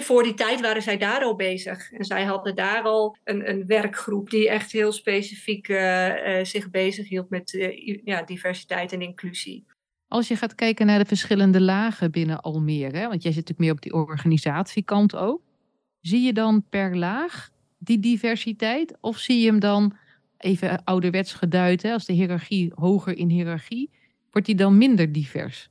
voor 0.00 0.22
die 0.22 0.34
tijd 0.34 0.60
waren 0.60 0.82
zij 0.82 0.96
daar 0.96 1.22
al 1.22 1.36
bezig. 1.36 1.92
En 1.92 2.04
zij 2.04 2.24
hadden 2.24 2.54
daar 2.54 2.82
al 2.82 3.16
een, 3.24 3.50
een 3.50 3.66
werkgroep 3.66 4.30
die 4.30 4.48
echt 4.48 4.72
heel 4.72 4.92
specifiek 4.92 5.68
uh, 5.68 6.14
zich 6.42 6.70
bezighield 6.70 7.30
met 7.30 7.50
ja, 8.04 8.22
diversiteit 8.22 8.92
en 8.92 9.02
inclusie. 9.02 9.66
Als 10.08 10.28
je 10.28 10.36
gaat 10.36 10.54
kijken 10.54 10.86
naar 10.86 10.98
de 10.98 11.04
verschillende 11.04 11.60
lagen 11.60 12.10
binnen 12.10 12.40
Almere, 12.40 13.08
want 13.08 13.22
jij 13.22 13.32
zit 13.32 13.48
natuurlijk 13.48 13.58
meer 13.58 13.72
op 13.72 13.82
die 13.82 13.92
organisatiekant 13.92 15.16
ook. 15.16 15.42
Zie 16.00 16.20
je 16.20 16.32
dan 16.32 16.64
per 16.68 16.96
laag 16.96 17.50
die 17.78 17.98
diversiteit? 17.98 18.96
Of 19.00 19.18
zie 19.18 19.40
je 19.40 19.46
hem 19.46 19.60
dan, 19.60 19.96
even 20.38 20.84
ouderwets 20.84 21.32
geduid, 21.32 21.82
hè, 21.82 21.92
als 21.92 22.06
de 22.06 22.12
hiërarchie 22.12 22.72
hoger 22.74 23.16
in 23.16 23.28
hiërarchie, 23.28 23.90
wordt 24.30 24.46
die 24.46 24.56
dan 24.56 24.78
minder 24.78 25.12
divers? 25.12 25.68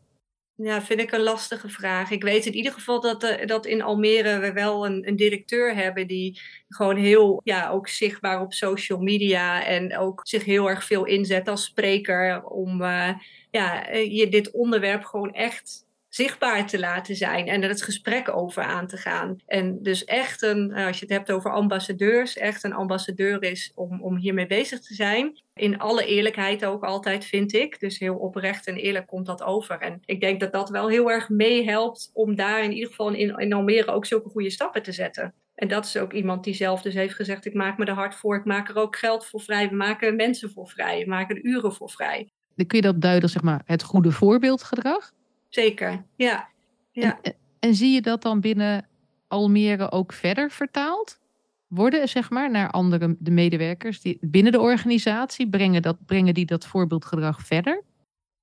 Ja, 0.59 0.81
vind 0.81 0.99
ik 0.99 1.11
een 1.11 1.23
lastige 1.23 1.69
vraag. 1.69 2.11
Ik 2.11 2.23
weet 2.23 2.45
in 2.45 2.53
ieder 2.53 2.71
geval 2.71 3.01
dat, 3.01 3.23
uh, 3.23 3.45
dat 3.45 3.65
in 3.65 3.81
Almere 3.81 4.39
we 4.39 4.51
wel 4.51 4.85
een, 4.85 5.07
een, 5.07 5.15
directeur 5.15 5.75
hebben 5.75 6.07
die 6.07 6.41
gewoon 6.69 6.95
heel, 6.95 7.41
ja, 7.43 7.69
ook 7.69 7.87
zichtbaar 7.87 8.41
op 8.41 8.53
social 8.53 8.99
media 8.99 9.65
en 9.65 9.97
ook 9.97 10.21
zich 10.23 10.43
heel 10.43 10.69
erg 10.69 10.83
veel 10.83 11.05
inzet 11.05 11.47
als 11.47 11.63
spreker 11.63 12.43
om 12.43 12.81
uh, 12.81 13.09
ja, 13.51 13.87
eh, 13.87 14.15
je 14.17 14.29
dit 14.29 14.51
onderwerp 14.51 15.03
gewoon 15.03 15.33
echt 15.33 15.86
zichtbaar 16.09 16.67
te 16.67 16.79
laten 16.79 17.15
zijn 17.15 17.47
en 17.47 17.63
er 17.63 17.69
het 17.69 17.81
gesprek 17.81 18.35
over 18.35 18.63
aan 18.63 18.87
te 18.87 18.97
gaan. 18.97 19.37
En 19.45 19.83
dus 19.83 20.05
echt 20.05 20.41
een, 20.41 20.73
als 20.73 20.99
je 20.99 21.05
het 21.05 21.13
hebt 21.13 21.31
over 21.31 21.51
ambassadeurs, 21.51 22.37
echt 22.37 22.63
een 22.63 22.73
ambassadeur 22.73 23.43
is 23.43 23.71
om, 23.75 24.01
om 24.01 24.17
hiermee 24.17 24.47
bezig 24.47 24.79
te 24.79 24.93
zijn. 24.93 25.41
In 25.53 25.79
alle 25.79 26.05
eerlijkheid 26.05 26.65
ook 26.65 26.83
altijd, 26.83 27.25
vind 27.25 27.53
ik. 27.53 27.79
Dus 27.79 27.99
heel 27.99 28.15
oprecht 28.15 28.67
en 28.67 28.75
eerlijk 28.75 29.07
komt 29.07 29.25
dat 29.25 29.43
over. 29.43 29.79
En 29.79 30.01
ik 30.05 30.21
denk 30.21 30.39
dat 30.39 30.51
dat 30.51 30.69
wel 30.69 30.89
heel 30.89 31.11
erg 31.11 31.29
meehelpt 31.29 32.09
om 32.13 32.35
daar 32.35 32.63
in 32.63 32.73
ieder 32.73 32.89
geval 32.89 33.13
in, 33.13 33.37
in 33.37 33.53
Almere 33.53 33.91
ook 33.91 34.05
zulke 34.05 34.29
goede 34.29 34.49
stappen 34.49 34.83
te 34.83 34.91
zetten. 34.91 35.33
En 35.55 35.67
dat 35.67 35.85
is 35.85 35.97
ook 35.97 36.13
iemand 36.13 36.43
die 36.43 36.53
zelf 36.53 36.81
dus 36.81 36.93
heeft 36.93 37.15
gezegd: 37.15 37.45
ik 37.45 37.53
maak 37.53 37.77
me 37.77 37.85
er 37.85 37.93
hard 37.93 38.15
voor, 38.15 38.35
ik 38.35 38.45
maak 38.45 38.69
er 38.69 38.75
ook 38.75 38.95
geld 38.95 39.25
voor 39.25 39.41
vrij, 39.41 39.69
we 39.69 39.75
maken 39.75 40.15
mensen 40.15 40.51
voor 40.51 40.67
vrij, 40.67 40.99
we 41.03 41.09
maken 41.09 41.47
uren 41.47 41.73
voor 41.73 41.89
vrij. 41.89 42.29
Dan 42.55 42.65
kun 42.65 42.77
je 42.77 42.83
dat 42.83 43.01
duiden, 43.01 43.29
zeg 43.29 43.41
maar, 43.41 43.61
het 43.65 43.83
goede 43.83 44.11
voorbeeldgedrag? 44.11 45.11
Zeker, 45.57 46.05
ja. 46.15 46.49
ja. 46.91 47.19
En, 47.21 47.35
en 47.59 47.75
zie 47.75 47.93
je 47.93 48.01
dat 48.01 48.21
dan 48.21 48.39
binnen 48.39 48.87
Almere 49.27 49.91
ook 49.91 50.13
verder 50.13 50.51
vertaald? 50.51 51.19
Worden, 51.67 52.07
zeg 52.07 52.29
maar, 52.29 52.51
naar 52.51 52.71
andere 52.71 53.15
de 53.19 53.31
medewerkers 53.31 54.01
die 54.01 54.17
binnen 54.21 54.51
de 54.51 54.59
organisatie, 54.59 55.49
brengen, 55.49 55.81
dat, 55.81 56.05
brengen 56.05 56.33
die 56.33 56.45
dat 56.45 56.65
voorbeeldgedrag 56.65 57.41
verder? 57.41 57.83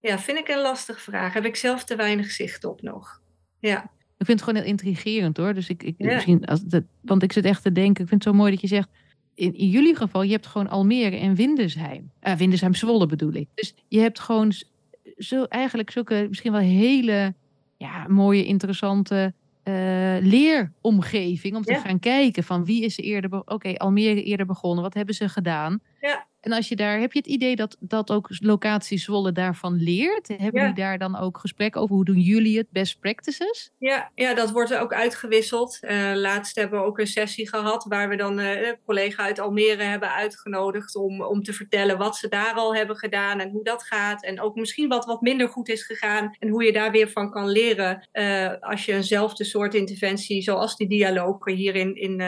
Ja, 0.01 0.19
vind 0.19 0.39
ik 0.39 0.49
een 0.49 0.63
lastige 0.63 1.01
vraag. 1.01 1.33
Heb 1.33 1.45
ik 1.45 1.57
zelf 1.57 1.85
te 1.85 1.97
weinig 1.97 2.31
zicht 2.31 2.65
op 2.65 2.83
nog. 2.83 3.21
Ja. 3.59 3.83
Ik 4.19 4.27
vind 4.27 4.41
het 4.41 4.43
gewoon 4.43 4.63
heel 4.63 4.71
intrigerend 4.71 5.37
hoor. 5.37 5.55
Dus 5.55 5.69
ik, 5.69 5.83
ik 5.83 5.99
misschien, 5.99 6.45
als 6.45 6.63
dat, 6.63 6.85
want 7.01 7.23
ik 7.23 7.33
zit 7.33 7.45
echt 7.45 7.63
te 7.63 7.73
denken, 7.73 8.03
ik 8.03 8.09
vind 8.09 8.25
het 8.25 8.33
zo 8.33 8.39
mooi 8.39 8.51
dat 8.51 8.61
je 8.61 8.67
zegt, 8.67 8.89
in, 9.35 9.55
in 9.55 9.69
jullie 9.69 9.97
geval, 9.97 10.23
je 10.23 10.33
hebt 10.33 10.47
gewoon 10.47 10.69
Almere 10.69 11.17
en 11.17 11.35
Windesheim. 11.35 12.11
Uh, 12.23 12.35
Windesheim 12.35 12.75
Zwolle 12.75 13.07
bedoel 13.07 13.33
ik. 13.33 13.49
Dus 13.55 13.75
je 13.89 14.01
hebt 14.01 14.21
gewoon 14.21 14.53
zo, 15.25 15.45
eigenlijk 15.45 15.91
zulke 15.91 16.27
misschien 16.29 16.53
wel 16.53 16.61
hele 16.61 17.35
ja, 17.77 18.07
mooie, 18.09 18.45
interessante 18.45 19.35
uh, 19.65 19.75
leeromgeving. 20.21 21.57
Om 21.57 21.63
te 21.63 21.75
gaan 21.75 21.99
kijken 21.99 22.45
van 22.45 22.65
wie 22.65 22.85
is 22.85 22.97
eerder... 22.97 23.43
Oké, 23.45 23.75
Almere 23.75 24.23
eerder 24.23 24.47
begonnen. 24.47 24.83
Wat 24.83 24.95
hebben 24.95 25.15
ze 25.15 25.29
gedaan? 25.29 25.81
Ja. 26.01 26.27
En 26.45 26.53
als 26.53 26.69
je 26.69 26.77
daar, 26.77 27.01
heb 27.01 27.13
je 27.13 27.19
het 27.19 27.29
idee 27.29 27.57
dat, 27.57 27.77
dat 27.81 28.11
ook 28.11 28.29
locatie 28.39 28.99
Zwolle 28.99 29.33
daarvan 29.33 29.75
leert? 29.75 30.29
Hebben 30.29 30.61
jullie 30.61 30.75
daar 30.75 30.99
dan 30.99 31.19
ook 31.19 31.39
gesprek 31.39 31.77
over? 31.77 31.95
Hoe 31.95 32.05
doen 32.05 32.21
jullie 32.21 32.59
het? 32.59 32.71
Best 32.71 33.01
practices? 33.01 33.73
Ja, 33.79 34.11
ja 34.15 34.35
dat 34.35 34.51
wordt 34.51 34.75
ook 34.75 34.93
uitgewisseld. 34.93 35.79
Uh, 35.81 36.13
laatst 36.15 36.57
hebben 36.57 36.81
we 36.81 36.87
ook 36.87 36.99
een 36.99 37.07
sessie 37.07 37.49
gehad 37.49 37.85
waar 37.85 38.09
we 38.09 38.17
dan 38.17 38.41
uh, 38.41 38.67
een 38.67 38.77
collega 38.85 39.23
uit 39.23 39.39
Almere 39.39 39.83
hebben 39.83 40.13
uitgenodigd 40.13 40.97
om, 40.97 41.23
om 41.23 41.43
te 41.43 41.53
vertellen 41.53 41.99
wat 41.99 42.17
ze 42.17 42.29
daar 42.29 42.55
al 42.55 42.75
hebben 42.75 42.97
gedaan 42.97 43.41
en 43.41 43.51
hoe 43.51 43.65
dat 43.65 43.83
gaat. 43.83 44.25
En 44.25 44.41
ook 44.41 44.55
misschien 44.55 44.89
wat 44.89 45.05
wat 45.05 45.21
minder 45.21 45.49
goed 45.49 45.69
is 45.69 45.87
gegaan 45.87 46.37
en 46.39 46.49
hoe 46.49 46.65
je 46.65 46.73
daar 46.73 46.91
weer 46.91 47.09
van 47.09 47.31
kan 47.31 47.49
leren 47.49 48.09
uh, 48.13 48.51
als 48.61 48.85
je 48.85 48.93
eenzelfde 48.93 49.45
soort 49.45 49.75
interventie 49.75 50.43
zoals 50.43 50.77
die 50.77 50.89
dialoog 50.89 51.45
hier 51.45 51.75
in, 51.75 51.97
in, 51.97 52.21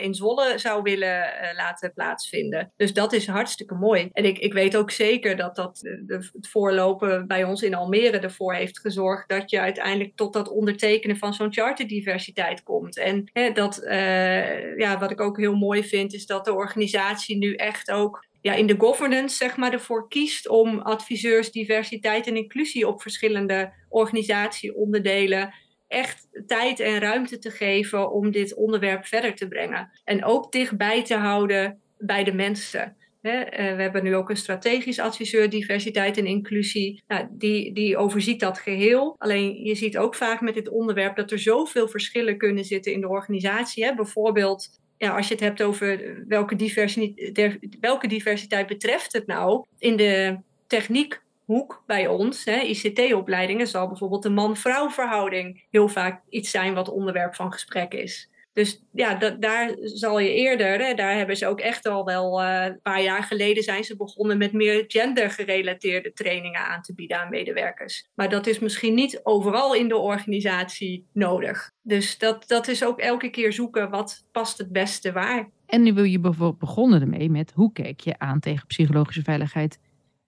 in 0.00 0.14
Zwolle 0.14 0.58
zou 0.58 0.82
willen 0.82 1.30
laten 1.56 1.92
plaatsvinden. 1.92 2.72
Dus 2.76 2.92
dat 2.92 3.12
is 3.12 3.26
hartstikke 3.26 3.58
mooi. 3.66 4.08
En 4.12 4.24
ik, 4.24 4.38
ik 4.38 4.52
weet 4.52 4.76
ook 4.76 4.90
zeker 4.90 5.36
dat, 5.36 5.56
dat 5.56 5.78
de, 5.78 6.30
het 6.32 6.48
voorlopen 6.48 7.26
bij 7.26 7.44
ons 7.44 7.62
in 7.62 7.74
Almere 7.74 8.18
ervoor 8.18 8.54
heeft 8.54 8.80
gezorgd 8.80 9.28
dat 9.28 9.50
je 9.50 9.60
uiteindelijk 9.60 10.16
tot 10.16 10.32
dat 10.32 10.48
ondertekenen 10.48 11.16
van 11.16 11.34
zo'n 11.34 11.52
charterdiversiteit 11.52 12.62
komt. 12.62 12.98
En 12.98 13.30
hè, 13.32 13.52
dat, 13.52 13.82
uh, 13.84 14.78
ja, 14.78 14.98
wat 14.98 15.10
ik 15.10 15.20
ook 15.20 15.36
heel 15.36 15.56
mooi 15.56 15.84
vind, 15.84 16.12
is 16.12 16.26
dat 16.26 16.44
de 16.44 16.54
organisatie 16.54 17.36
nu 17.36 17.54
echt 17.54 17.90
ook 17.90 18.28
ja, 18.40 18.54
in 18.54 18.66
de 18.66 18.76
governance 18.78 19.36
zeg 19.36 19.56
maar, 19.56 19.72
ervoor 19.72 20.08
kiest 20.08 20.48
om 20.48 20.78
adviseurs 20.78 21.50
diversiteit 21.50 22.26
en 22.26 22.36
inclusie 22.36 22.88
op 22.88 23.02
verschillende 23.02 23.72
organisatieonderdelen 23.88 25.54
echt 25.88 26.28
tijd 26.46 26.80
en 26.80 26.98
ruimte 26.98 27.38
te 27.38 27.50
geven 27.50 28.12
om 28.12 28.30
dit 28.30 28.54
onderwerp 28.54 29.06
verder 29.06 29.34
te 29.34 29.48
brengen. 29.48 29.90
En 30.04 30.24
ook 30.24 30.52
dichtbij 30.52 31.04
te 31.04 31.16
houden 31.16 31.80
bij 31.98 32.24
de 32.24 32.32
mensen. 32.32 32.96
Eh, 33.20 33.76
we 33.76 33.82
hebben 33.82 34.04
nu 34.04 34.14
ook 34.16 34.30
een 34.30 34.36
strategisch 34.36 34.98
adviseur 34.98 35.50
diversiteit 35.50 36.16
en 36.16 36.26
inclusie. 36.26 37.02
Nou, 37.06 37.26
die, 37.30 37.72
die 37.72 37.96
overziet 37.96 38.40
dat 38.40 38.58
geheel. 38.58 39.14
Alleen 39.18 39.64
je 39.64 39.74
ziet 39.74 39.98
ook 39.98 40.14
vaak 40.14 40.40
met 40.40 40.54
dit 40.54 40.68
onderwerp 40.68 41.16
dat 41.16 41.30
er 41.30 41.38
zoveel 41.38 41.88
verschillen 41.88 42.38
kunnen 42.38 42.64
zitten 42.64 42.92
in 42.92 43.00
de 43.00 43.08
organisatie. 43.08 43.94
Bijvoorbeeld 43.94 44.80
ja, 44.96 45.16
als 45.16 45.28
je 45.28 45.34
het 45.34 45.42
hebt 45.42 45.62
over 45.62 46.24
welke 46.28 46.56
diversiteit, 46.56 47.58
welke 47.80 48.06
diversiteit 48.06 48.66
betreft 48.66 49.12
het 49.12 49.26
nou. 49.26 49.64
In 49.78 49.96
de 49.96 50.38
techniekhoek 50.66 51.82
bij 51.86 52.06
ons, 52.06 52.46
ICT-opleidingen, 52.46 53.66
zal 53.66 53.88
bijvoorbeeld 53.88 54.22
de 54.22 54.30
man-vrouw 54.30 54.90
verhouding 54.90 55.66
heel 55.70 55.88
vaak 55.88 56.22
iets 56.28 56.50
zijn 56.50 56.74
wat 56.74 56.88
onderwerp 56.88 57.34
van 57.34 57.52
gesprek 57.52 57.94
is. 57.94 58.30
Dus 58.52 58.82
ja, 58.92 59.14
daar 59.38 59.74
zal 59.82 60.18
je 60.18 60.34
eerder, 60.34 60.86
hè, 60.86 60.94
daar 60.94 61.16
hebben 61.16 61.36
ze 61.36 61.46
ook 61.46 61.60
echt 61.60 61.86
al 61.86 62.04
wel 62.04 62.42
uh, 62.42 62.64
een 62.64 62.80
paar 62.82 63.02
jaar 63.02 63.22
geleden 63.22 63.62
zijn 63.62 63.84
ze 63.84 63.96
begonnen 63.96 64.38
met 64.38 64.52
meer 64.52 64.84
gendergerelateerde 64.86 66.12
trainingen 66.12 66.60
aan 66.60 66.82
te 66.82 66.94
bieden 66.94 67.20
aan 67.20 67.30
medewerkers. 67.30 68.08
Maar 68.14 68.28
dat 68.28 68.46
is 68.46 68.58
misschien 68.58 68.94
niet 68.94 69.20
overal 69.22 69.74
in 69.74 69.88
de 69.88 69.96
organisatie 69.96 71.06
nodig. 71.12 71.70
Dus 71.82 72.18
dat, 72.18 72.44
dat 72.48 72.68
is 72.68 72.84
ook 72.84 72.98
elke 72.98 73.28
keer 73.28 73.52
zoeken 73.52 73.90
wat 73.90 74.24
past 74.32 74.58
het 74.58 74.72
beste 74.72 75.12
waar. 75.12 75.48
En 75.66 75.82
nu 75.82 75.92
wil 75.92 76.04
je 76.04 76.20
bijvoorbeeld 76.20 76.58
begonnen 76.58 77.00
ermee 77.00 77.30
met 77.30 77.52
hoe 77.54 77.72
kijk 77.72 78.00
je 78.00 78.18
aan 78.18 78.40
tegen 78.40 78.66
psychologische 78.66 79.22
veiligheid 79.22 79.78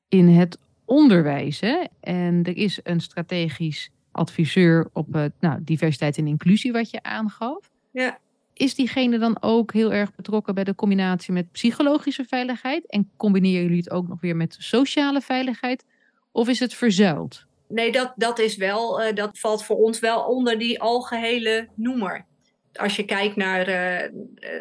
in 0.08 0.28
het 0.28 0.58
onderwijs. 0.84 1.60
En 2.00 2.40
er 2.42 2.56
is 2.56 2.80
een 2.82 3.00
strategisch 3.00 3.90
adviseur 4.12 4.88
op 4.92 5.16
uh, 5.16 5.24
nou, 5.40 5.58
diversiteit 5.64 6.18
en 6.18 6.26
inclusie 6.26 6.72
wat 6.72 6.90
je 6.90 7.02
aangaf. 7.02 7.70
Ja. 7.92 8.18
Is 8.52 8.74
diegene 8.74 9.18
dan 9.18 9.36
ook 9.40 9.72
heel 9.72 9.92
erg 9.92 10.14
betrokken 10.14 10.54
bij 10.54 10.64
de 10.64 10.74
combinatie 10.74 11.32
met 11.32 11.52
psychologische 11.52 12.24
veiligheid? 12.24 12.86
En 12.86 13.10
combineren 13.16 13.62
jullie 13.62 13.76
het 13.76 13.90
ook 13.90 14.08
nog 14.08 14.20
weer 14.20 14.36
met 14.36 14.56
sociale 14.58 15.20
veiligheid? 15.20 15.84
Of 16.32 16.48
is 16.48 16.60
het 16.60 16.74
verzuild? 16.74 17.46
Nee, 17.68 17.92
dat, 17.92 18.12
dat 18.16 18.38
is 18.38 18.56
wel, 18.56 19.02
uh, 19.02 19.14
dat 19.14 19.38
valt 19.38 19.64
voor 19.64 19.76
ons 19.76 20.00
wel 20.00 20.20
onder 20.22 20.58
die 20.58 20.80
algehele 20.80 21.68
noemer. 21.74 22.24
Als 22.72 22.96
je 22.96 23.04
kijkt 23.04 23.36
naar 23.36 23.68
uh, 23.68 24.10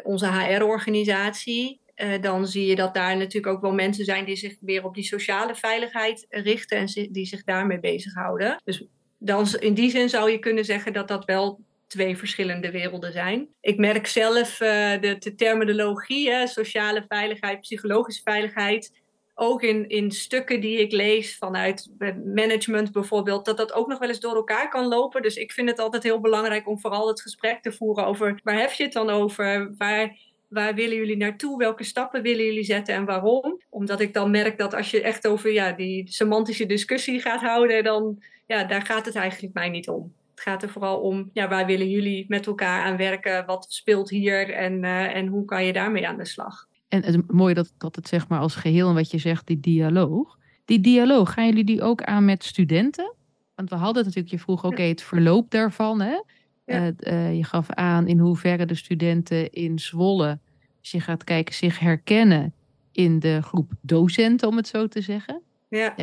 onze 0.02 0.26
HR-organisatie, 0.26 1.80
uh, 1.96 2.20
dan 2.20 2.46
zie 2.46 2.66
je 2.66 2.76
dat 2.76 2.94
daar 2.94 3.16
natuurlijk 3.16 3.54
ook 3.54 3.60
wel 3.60 3.72
mensen 3.72 4.04
zijn 4.04 4.24
die 4.24 4.36
zich 4.36 4.56
weer 4.60 4.84
op 4.84 4.94
die 4.94 5.04
sociale 5.04 5.54
veiligheid 5.54 6.26
richten 6.28 6.78
en 6.78 7.08
die 7.10 7.26
zich 7.26 7.44
daarmee 7.44 7.80
bezighouden. 7.80 8.60
Dus 8.64 8.84
dan, 9.18 9.46
in 9.58 9.74
die 9.74 9.90
zin 9.90 10.08
zou 10.08 10.30
je 10.30 10.38
kunnen 10.38 10.64
zeggen 10.64 10.92
dat 10.92 11.08
dat 11.08 11.24
wel 11.24 11.60
twee 11.92 12.16
verschillende 12.16 12.70
werelden 12.70 13.12
zijn. 13.12 13.48
Ik 13.60 13.78
merk 13.78 14.06
zelf 14.06 14.60
uh, 14.60 14.68
de, 15.00 15.16
de, 15.18 15.34
terminologie, 15.34 16.46
sociale 16.46 17.04
veiligheid, 17.08 17.60
psychologische 17.60 18.22
veiligheid, 18.22 18.92
ook 19.34 19.62
in, 19.62 19.88
in 19.88 20.10
stukken 20.10 20.60
die 20.60 20.78
ik 20.78 20.92
lees 20.92 21.36
vanuit 21.36 21.90
management 22.24 22.92
bijvoorbeeld, 22.92 23.44
dat 23.44 23.56
dat 23.56 23.72
ook 23.72 23.86
nog 23.86 23.98
wel 23.98 24.08
eens 24.08 24.20
door 24.20 24.34
elkaar 24.34 24.68
kan 24.68 24.86
lopen. 24.86 25.22
Dus 25.22 25.36
ik 25.36 25.52
vind 25.52 25.68
het 25.68 25.78
altijd 25.78 26.02
heel 26.02 26.20
belangrijk 26.20 26.68
om 26.68 26.80
vooral 26.80 27.08
het 27.08 27.20
gesprek 27.20 27.62
te 27.62 27.72
voeren 27.72 28.06
over 28.06 28.40
waar 28.42 28.60
heb 28.60 28.72
je 28.72 28.82
het 28.82 28.92
dan 28.92 29.10
over? 29.10 29.74
Waar, 29.78 30.16
waar 30.48 30.74
willen 30.74 30.96
jullie 30.96 31.16
naartoe? 31.16 31.58
Welke 31.58 31.84
stappen 31.84 32.22
willen 32.22 32.44
jullie 32.44 32.64
zetten 32.64 32.94
en 32.94 33.04
waarom? 33.04 33.60
Omdat 33.68 34.00
ik 34.00 34.14
dan 34.14 34.30
merk 34.30 34.58
dat 34.58 34.74
als 34.74 34.90
je 34.90 35.02
echt 35.02 35.26
over 35.26 35.52
ja, 35.52 35.72
die 35.72 36.08
semantische 36.10 36.66
discussie 36.66 37.20
gaat 37.20 37.40
houden, 37.40 37.84
dan 37.84 38.22
ja, 38.46 38.64
daar 38.64 38.82
gaat 38.82 39.06
het 39.06 39.14
eigenlijk 39.14 39.54
mij 39.54 39.68
niet 39.68 39.88
om. 39.88 40.12
Het 40.42 40.50
gaat 40.50 40.62
er 40.62 40.68
vooral 40.68 41.00
om, 41.00 41.30
ja, 41.32 41.48
waar 41.48 41.66
willen 41.66 41.90
jullie 41.90 42.24
met 42.28 42.46
elkaar 42.46 42.84
aan 42.84 42.96
werken? 42.96 43.46
Wat 43.46 43.66
speelt 43.68 44.10
hier 44.10 44.50
en, 44.50 44.72
uh, 44.82 45.16
en 45.16 45.26
hoe 45.26 45.44
kan 45.44 45.64
je 45.64 45.72
daarmee 45.72 46.08
aan 46.08 46.16
de 46.16 46.24
slag? 46.24 46.68
En 46.88 47.04
het 47.04 47.32
mooie 47.32 47.54
dat, 47.54 47.74
dat 47.78 47.96
het 47.96 48.08
zeg 48.08 48.28
maar 48.28 48.38
als 48.38 48.54
geheel 48.54 48.88
en 48.88 48.94
wat 48.94 49.10
je 49.10 49.18
zegt, 49.18 49.46
die 49.46 49.60
dialoog. 49.60 50.38
Die 50.64 50.80
dialoog, 50.80 51.32
gaan 51.32 51.46
jullie 51.46 51.64
die 51.64 51.82
ook 51.82 52.02
aan 52.02 52.24
met 52.24 52.44
studenten? 52.44 53.14
Want 53.54 53.70
we 53.70 53.76
hadden 53.76 54.04
natuurlijk, 54.04 54.34
je 54.34 54.38
vroeg 54.38 54.64
okay, 54.64 54.88
het 54.88 55.02
verloop 55.02 55.50
daarvan. 55.50 56.00
Hè? 56.00 56.20
Ja. 56.64 56.92
Uh, 56.98 57.36
je 57.36 57.44
gaf 57.44 57.70
aan 57.70 58.06
in 58.06 58.18
hoeverre 58.18 58.66
de 58.66 58.74
studenten 58.74 59.52
in 59.52 59.78
Zwolle, 59.78 60.38
als 60.80 60.90
je 60.90 61.00
gaat 61.00 61.24
kijken, 61.24 61.54
zich 61.54 61.78
herkennen 61.78 62.54
in 62.92 63.18
de 63.18 63.42
groep 63.42 63.72
docenten, 63.80 64.48
om 64.48 64.56
het 64.56 64.68
zo 64.68 64.88
te 64.88 65.00
zeggen. 65.00 65.42
Ja. 65.68 65.94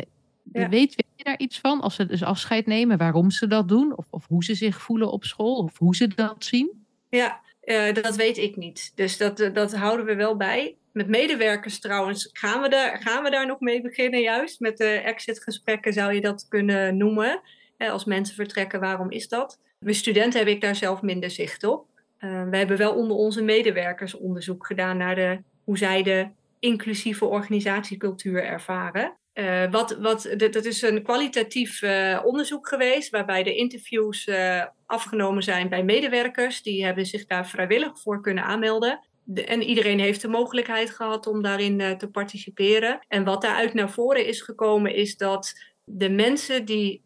Ja. 0.52 0.68
Weet, 0.68 0.94
weet 0.94 1.12
je 1.16 1.24
daar 1.24 1.38
iets 1.38 1.58
van? 1.58 1.80
Als 1.80 1.94
ze 1.94 2.06
dus 2.06 2.22
afscheid 2.22 2.66
nemen, 2.66 2.98
waarom 2.98 3.30
ze 3.30 3.46
dat 3.46 3.68
doen? 3.68 3.96
Of, 3.96 4.06
of 4.10 4.26
hoe 4.26 4.44
ze 4.44 4.54
zich 4.54 4.80
voelen 4.80 5.10
op 5.10 5.24
school? 5.24 5.56
Of 5.56 5.78
hoe 5.78 5.96
ze 5.96 6.08
dat 6.08 6.44
zien? 6.44 6.86
Ja, 7.08 7.40
uh, 7.64 7.94
dat 7.94 8.16
weet 8.16 8.38
ik 8.38 8.56
niet. 8.56 8.92
Dus 8.94 9.16
dat, 9.16 9.50
dat 9.52 9.74
houden 9.74 10.06
we 10.06 10.14
wel 10.14 10.36
bij. 10.36 10.76
Met 10.92 11.08
medewerkers 11.08 11.80
trouwens 11.80 12.28
gaan 12.32 12.62
we, 12.62 12.68
daar, 12.68 13.02
gaan 13.02 13.22
we 13.22 13.30
daar 13.30 13.46
nog 13.46 13.60
mee 13.60 13.80
beginnen 13.82 14.20
juist. 14.20 14.60
Met 14.60 14.76
de 14.76 14.84
exitgesprekken 14.84 15.92
zou 15.92 16.14
je 16.14 16.20
dat 16.20 16.46
kunnen 16.48 16.96
noemen. 16.96 17.40
als 17.78 18.04
mensen 18.04 18.34
vertrekken, 18.34 18.80
waarom 18.80 19.10
is 19.10 19.28
dat? 19.28 19.58
Met 19.78 19.96
studenten 19.96 20.38
heb 20.38 20.48
ik 20.48 20.60
daar 20.60 20.76
zelf 20.76 21.02
minder 21.02 21.30
zicht 21.30 21.64
op. 21.64 21.86
We 22.18 22.56
hebben 22.56 22.76
wel 22.76 22.94
onder 22.94 23.16
onze 23.16 23.42
medewerkers 23.42 24.14
onderzoek 24.14 24.66
gedaan 24.66 24.96
naar 24.96 25.14
de, 25.14 25.42
hoe 25.64 25.78
zij 25.78 26.02
de 26.02 26.28
inclusieve 26.58 27.24
organisatiecultuur 27.24 28.44
ervaren. 28.44 29.16
Uh, 29.34 29.70
wat, 29.70 29.96
wat, 30.00 30.34
dat 30.36 30.64
is 30.64 30.82
een 30.82 31.02
kwalitatief 31.02 31.82
uh, 31.82 32.20
onderzoek 32.24 32.68
geweest, 32.68 33.10
waarbij 33.10 33.42
de 33.42 33.54
interviews 33.54 34.26
uh, 34.26 34.64
afgenomen 34.86 35.42
zijn 35.42 35.68
bij 35.68 35.84
medewerkers. 35.84 36.62
Die 36.62 36.84
hebben 36.84 37.06
zich 37.06 37.26
daar 37.26 37.48
vrijwillig 37.48 38.00
voor 38.00 38.20
kunnen 38.20 38.44
aanmelden. 38.44 39.00
De, 39.24 39.44
en 39.44 39.62
iedereen 39.62 40.00
heeft 40.00 40.20
de 40.20 40.28
mogelijkheid 40.28 40.90
gehad 40.90 41.26
om 41.26 41.42
daarin 41.42 41.98
te 41.98 42.10
participeren. 42.10 43.00
En 43.08 43.24
wat 43.24 43.42
daaruit 43.42 43.74
naar 43.74 43.90
voren 43.90 44.26
is 44.26 44.40
gekomen, 44.42 44.94
is 44.94 45.16
dat 45.16 45.52
de 45.84 46.10
mensen 46.10 46.64
die 46.64 47.02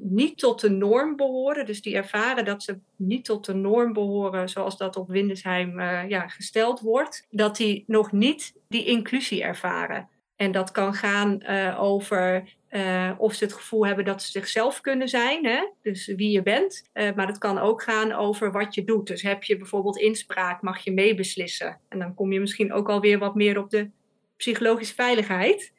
niet 0.00 0.38
tot 0.38 0.60
de 0.60 0.70
norm 0.70 1.16
behoren, 1.16 1.66
dus 1.66 1.82
die 1.82 1.96
ervaren 1.96 2.44
dat 2.44 2.62
ze 2.62 2.78
niet 2.96 3.24
tot 3.24 3.44
de 3.44 3.54
norm 3.54 3.92
behoren, 3.92 4.48
zoals 4.48 4.76
dat 4.76 4.96
op 4.96 5.08
Windesheim 5.08 5.80
ja, 6.08 6.28
gesteld 6.28 6.80
wordt, 6.80 7.26
dat 7.30 7.56
die 7.56 7.84
nog 7.86 8.12
niet 8.12 8.54
die 8.68 8.84
inclusie 8.84 9.42
ervaren. 9.42 10.08
En 10.40 10.52
dat 10.52 10.70
kan 10.70 10.94
gaan 10.94 11.42
uh, 11.42 11.82
over 11.82 12.54
uh, 12.70 13.10
of 13.18 13.34
ze 13.34 13.44
het 13.44 13.52
gevoel 13.52 13.86
hebben 13.86 14.04
dat 14.04 14.22
ze 14.22 14.30
zichzelf 14.30 14.80
kunnen 14.80 15.08
zijn, 15.08 15.46
hè? 15.46 15.68
dus 15.82 16.06
wie 16.06 16.30
je 16.30 16.42
bent. 16.42 16.88
Uh, 16.94 17.12
maar 17.14 17.26
het 17.26 17.38
kan 17.38 17.58
ook 17.58 17.82
gaan 17.82 18.12
over 18.12 18.52
wat 18.52 18.74
je 18.74 18.84
doet. 18.84 19.06
Dus 19.06 19.22
heb 19.22 19.42
je 19.42 19.56
bijvoorbeeld 19.56 19.98
inspraak, 19.98 20.62
mag 20.62 20.78
je 20.84 20.92
meebeslissen. 20.92 21.80
En 21.88 21.98
dan 21.98 22.14
kom 22.14 22.32
je 22.32 22.40
misschien 22.40 22.72
ook 22.72 22.88
alweer 22.88 23.18
wat 23.18 23.34
meer 23.34 23.58
op 23.58 23.70
de 23.70 23.90
psychologische 24.36 24.94
veiligheid. 24.94 25.72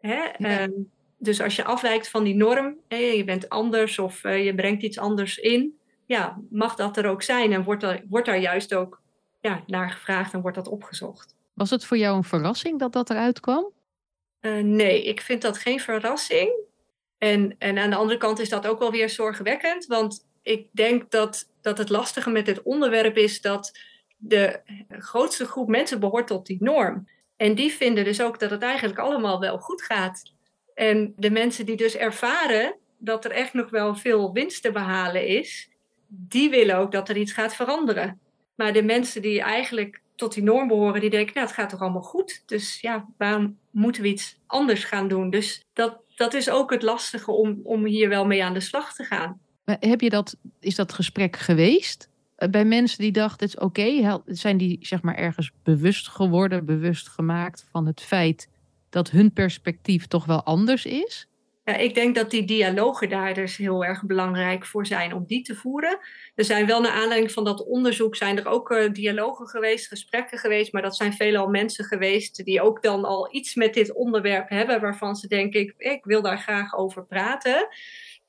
Hè? 0.00 0.20
Ja. 0.38 0.62
Um, 0.62 0.90
dus 1.18 1.40
als 1.40 1.56
je 1.56 1.64
afwijkt 1.64 2.10
van 2.10 2.24
die 2.24 2.34
norm, 2.34 2.76
hè, 2.88 2.96
je 2.96 3.24
bent 3.24 3.48
anders 3.48 3.98
of 3.98 4.22
je 4.22 4.52
brengt 4.56 4.82
iets 4.82 4.98
anders 4.98 5.36
in, 5.36 5.78
ja, 6.06 6.40
mag 6.50 6.74
dat 6.74 6.96
er 6.96 7.06
ook 7.06 7.22
zijn 7.22 7.52
en 7.52 7.62
wordt, 7.62 7.82
er, 7.82 8.04
wordt 8.08 8.26
daar 8.26 8.40
juist 8.40 8.74
ook 8.74 9.00
ja, 9.40 9.62
naar 9.66 9.90
gevraagd 9.90 10.32
en 10.32 10.40
wordt 10.40 10.56
dat 10.56 10.68
opgezocht. 10.68 11.34
Was 11.54 11.70
het 11.70 11.84
voor 11.84 11.96
jou 11.96 12.16
een 12.16 12.24
verrassing 12.24 12.78
dat 12.78 12.92
dat 12.92 13.10
eruit 13.10 13.40
kwam? 13.40 13.76
Uh, 14.48 14.62
nee, 14.62 15.04
ik 15.04 15.20
vind 15.20 15.42
dat 15.42 15.58
geen 15.58 15.80
verrassing. 15.80 16.52
En, 17.18 17.54
en 17.58 17.78
aan 17.78 17.90
de 17.90 17.96
andere 17.96 18.18
kant 18.18 18.38
is 18.38 18.48
dat 18.48 18.66
ook 18.66 18.78
wel 18.78 18.90
weer 18.90 19.10
zorgwekkend. 19.10 19.86
Want 19.86 20.26
ik 20.42 20.68
denk 20.72 21.10
dat, 21.10 21.50
dat 21.60 21.78
het 21.78 21.88
lastige 21.88 22.30
met 22.30 22.46
dit 22.46 22.62
onderwerp 22.62 23.16
is 23.16 23.40
dat 23.40 23.78
de 24.16 24.60
grootste 24.88 25.44
groep 25.44 25.68
mensen 25.68 26.00
behoort 26.00 26.26
tot 26.26 26.46
die 26.46 26.56
norm. 26.60 27.08
En 27.36 27.54
die 27.54 27.72
vinden 27.72 28.04
dus 28.04 28.20
ook 28.22 28.38
dat 28.38 28.50
het 28.50 28.62
eigenlijk 28.62 28.98
allemaal 28.98 29.40
wel 29.40 29.58
goed 29.58 29.82
gaat. 29.82 30.32
En 30.74 31.14
de 31.16 31.30
mensen 31.30 31.66
die 31.66 31.76
dus 31.76 31.96
ervaren 31.96 32.76
dat 32.98 33.24
er 33.24 33.30
echt 33.30 33.52
nog 33.52 33.70
wel 33.70 33.94
veel 33.94 34.32
winst 34.32 34.62
te 34.62 34.72
behalen 34.72 35.26
is, 35.26 35.70
die 36.06 36.50
willen 36.50 36.76
ook 36.76 36.92
dat 36.92 37.08
er 37.08 37.16
iets 37.16 37.32
gaat 37.32 37.54
veranderen. 37.54 38.20
Maar 38.54 38.72
de 38.72 38.82
mensen 38.82 39.22
die 39.22 39.40
eigenlijk 39.40 40.00
tot 40.14 40.34
die 40.34 40.42
norm 40.42 40.68
behoren, 40.68 41.00
die 41.00 41.10
denken, 41.10 41.34
nou, 41.34 41.46
het 41.46 41.54
gaat 41.54 41.68
toch 41.68 41.80
allemaal 41.80 42.02
goed. 42.02 42.42
Dus 42.46 42.80
ja, 42.80 43.06
waarom 43.16 43.58
moeten 43.78 44.02
we 44.02 44.08
iets 44.08 44.38
anders 44.46 44.84
gaan 44.84 45.08
doen? 45.08 45.30
Dus 45.30 45.64
dat, 45.72 45.98
dat 46.16 46.34
is 46.34 46.50
ook 46.50 46.70
het 46.70 46.82
lastige 46.82 47.30
om, 47.30 47.60
om 47.62 47.84
hier 47.84 48.08
wel 48.08 48.26
mee 48.26 48.44
aan 48.44 48.54
de 48.54 48.60
slag 48.60 48.94
te 48.94 49.04
gaan. 49.04 49.40
Maar 49.64 49.76
heb 49.80 50.00
je 50.00 50.10
dat, 50.10 50.36
is 50.60 50.74
dat 50.74 50.92
gesprek 50.92 51.36
geweest? 51.36 52.08
Eh, 52.36 52.48
bij 52.48 52.64
mensen 52.64 52.98
die 52.98 53.12
dachten, 53.12 53.46
het 53.46 53.56
is 53.56 53.64
oké, 53.64 54.20
zijn 54.26 54.56
die 54.56 54.78
zeg 54.80 55.02
maar 55.02 55.14
ergens 55.14 55.50
bewust 55.62 56.08
geworden, 56.08 56.64
bewust 56.64 57.08
gemaakt 57.08 57.66
van 57.70 57.86
het 57.86 58.00
feit 58.00 58.48
dat 58.90 59.10
hun 59.10 59.32
perspectief 59.32 60.06
toch 60.06 60.24
wel 60.24 60.42
anders 60.42 60.84
is? 60.84 61.28
Ja, 61.68 61.76
ik 61.76 61.94
denk 61.94 62.14
dat 62.14 62.30
die 62.30 62.44
dialogen 62.44 63.08
daar 63.08 63.34
dus 63.34 63.56
heel 63.56 63.84
erg 63.84 64.04
belangrijk 64.04 64.66
voor 64.66 64.86
zijn 64.86 65.14
om 65.14 65.24
die 65.26 65.42
te 65.42 65.54
voeren. 65.54 65.98
Er 66.34 66.44
zijn 66.44 66.66
wel 66.66 66.80
naar 66.80 66.92
aanleiding 66.92 67.32
van 67.32 67.44
dat 67.44 67.66
onderzoek 67.66 68.16
zijn 68.16 68.38
er 68.38 68.46
ook 68.46 68.70
uh, 68.70 68.92
dialogen 68.92 69.46
geweest, 69.46 69.88
gesprekken 69.88 70.38
geweest, 70.38 70.72
maar 70.72 70.82
dat 70.82 70.96
zijn 70.96 71.12
veelal 71.12 71.48
mensen 71.48 71.84
geweest 71.84 72.44
die 72.44 72.62
ook 72.62 72.82
dan 72.82 73.04
al 73.04 73.34
iets 73.34 73.54
met 73.54 73.74
dit 73.74 73.94
onderwerp 73.94 74.48
hebben 74.48 74.80
waarvan 74.80 75.16
ze 75.16 75.28
denken, 75.28 75.60
ik, 75.60 75.74
ik 75.78 76.04
wil 76.04 76.22
daar 76.22 76.38
graag 76.38 76.76
over 76.76 77.06
praten. 77.06 77.68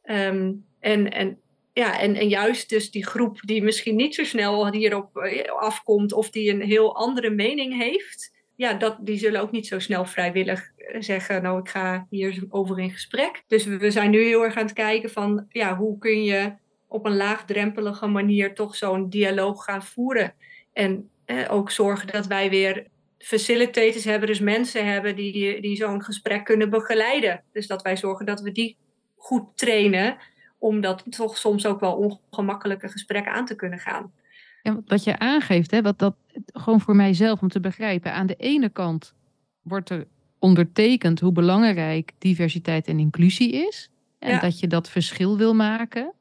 Um, 0.04 0.66
en, 0.80 1.12
en, 1.12 1.40
ja, 1.74 2.00
en, 2.00 2.16
en 2.16 2.30
juist 2.30 2.70
dus 2.70 2.92
die 2.92 3.06
groep 3.06 3.40
die 3.42 3.64
misschien 3.64 3.96
niet 3.96 4.16
zo 4.16 4.24
snel 4.24 4.72
hierop 4.72 5.18
eh, 5.18 5.52
afkomt 5.52 6.14
of 6.14 6.30
die 6.30 6.52
een 6.52 6.62
heel 6.62 6.96
andere 6.96 7.30
mening 7.30 7.78
heeft 7.78 8.38
ja, 8.60 8.74
dat, 8.74 8.98
die 9.00 9.18
zullen 9.18 9.42
ook 9.42 9.52
niet 9.52 9.68
zo 9.68 9.80
snel 9.80 10.06
vrijwillig 10.06 10.72
eh, 10.76 11.02
zeggen, 11.02 11.42
nou 11.42 11.60
ik 11.60 11.70
ga 11.70 12.08
hier 12.10 12.46
over 12.50 12.80
in 12.80 12.92
gesprek. 12.92 13.44
Dus 13.48 13.66
we 13.66 13.92
zijn 13.92 14.10
nu 14.10 14.24
heel 14.24 14.44
erg 14.44 14.56
aan 14.56 14.64
het 14.64 14.74
kijken 14.74 15.10
van, 15.10 15.46
ja, 15.50 15.78
hoe 15.78 15.98
kun 15.98 16.24
je 16.24 16.54
op 16.88 17.06
een 17.06 17.16
laagdrempelige 17.16 18.08
manier 18.08 18.54
toch 18.54 18.76
zo'n 18.76 19.10
dialoog 19.10 19.64
gaan 19.64 19.84
voeren. 19.84 20.34
En 20.74 21.10
eh, 21.26 21.46
ook 21.50 21.72
zorgen 21.72 22.08
dat 22.08 22.28
wij 22.28 22.50
weer 22.50 22.88
facilitators 23.18 24.04
hebben, 24.04 24.28
dus 24.28 24.40
mensen 24.40 24.86
hebben 24.86 25.16
die, 25.16 25.62
die 25.62 25.76
zo'n 25.76 26.04
gesprek 26.04 26.44
kunnen 26.44 26.70
begeleiden. 26.70 27.44
Dus 27.52 27.68
dat 27.68 27.82
wij 27.82 27.98
zorgen 27.98 28.26
dat 28.26 28.42
we 28.42 28.52
die 28.52 28.78
goed 29.16 29.58
trainen, 29.58 30.18
om 30.58 30.82
dat 30.82 31.04
toch 31.10 31.38
soms 31.38 31.66
ook 31.66 31.80
wel 31.80 32.22
ongemakkelijke 32.30 32.90
gesprekken 32.90 33.32
aan 33.32 33.46
te 33.46 33.56
kunnen 33.56 33.80
gaan. 33.80 34.14
En 34.62 34.84
wat 34.86 35.04
je 35.04 35.20
aangeeft, 35.20 35.72
hè, 35.72 35.82
wat 35.82 36.00
dat, 36.00 36.16
gewoon 36.46 36.82
voor 36.82 36.96
mijzelf 36.96 37.42
om 37.42 37.50
te 37.50 37.60
begrijpen. 37.60 38.14
Aan 38.14 38.28
de 38.28 38.36
ene 38.36 38.70
kant 38.70 39.14
wordt 39.62 39.90
er 39.90 40.08
ondertekend 40.40 41.20
hoe 41.20 41.32
belangrijk 41.32 42.12
diversiteit 42.18 42.88
en 42.88 43.00
inclusie 43.00 43.52
is. 43.52 43.90
En 44.20 44.40
dat 44.40 44.60
je 44.60 44.68
dat 44.68 44.90
verschil 44.90 45.38
wil 45.38 45.56
maken, 45.56 46.14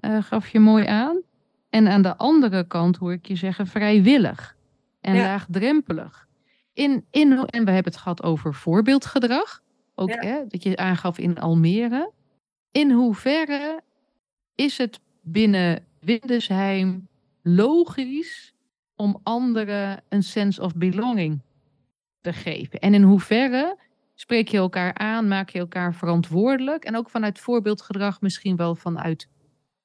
uh, 0.00 0.22
gaf 0.22 0.48
je 0.48 0.60
mooi 0.60 0.86
aan. 0.86 1.22
En 1.70 1.88
aan 1.88 2.02
de 2.02 2.16
andere 2.16 2.66
kant 2.66 2.96
hoor 2.96 3.12
ik 3.12 3.26
je 3.26 3.36
zeggen 3.36 3.66
vrijwillig 3.66 4.56
en 5.00 5.16
laagdrempelig. 5.16 6.28
In, 6.72 7.04
in, 7.10 7.32
en 7.32 7.64
we 7.64 7.70
hebben 7.70 7.92
het 7.92 7.96
gehad 7.96 8.22
over 8.22 8.54
voorbeeldgedrag. 8.54 9.62
Ook 9.94 10.10
hè, 10.10 10.46
dat 10.48 10.62
je 10.62 10.76
aangaf 10.76 11.18
in 11.18 11.38
Almere. 11.38 12.12
In 12.70 12.90
hoeverre 12.90 13.80
is 14.54 14.78
het 14.78 15.00
binnen 15.20 15.84
Windesheim 16.00 17.08
logisch 17.46 18.54
om 18.96 19.20
anderen 19.22 20.02
een 20.08 20.22
sense 20.22 20.62
of 20.62 20.74
belonging 20.74 21.42
te 22.20 22.32
geven? 22.32 22.80
En 22.80 22.94
in 22.94 23.02
hoeverre 23.02 23.78
spreek 24.14 24.48
je 24.48 24.56
elkaar 24.56 24.94
aan, 24.94 25.28
maak 25.28 25.50
je 25.50 25.58
elkaar 25.58 25.94
verantwoordelijk? 25.94 26.84
En 26.84 26.96
ook 26.96 27.10
vanuit 27.10 27.40
voorbeeldgedrag 27.40 28.20
misschien 28.20 28.56
wel 28.56 28.74
vanuit 28.74 29.28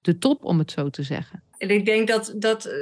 de 0.02 0.18
top, 0.18 0.46
om 0.46 0.60
het 0.60 0.72
zo 0.72 0.90
te 0.90 1.04
zeggen. 1.04 1.44
En 1.58 1.70
ik 1.70 1.86
denk 1.86 2.08
dat, 2.08 2.34
dat 2.36 2.66
uh, 2.66 2.74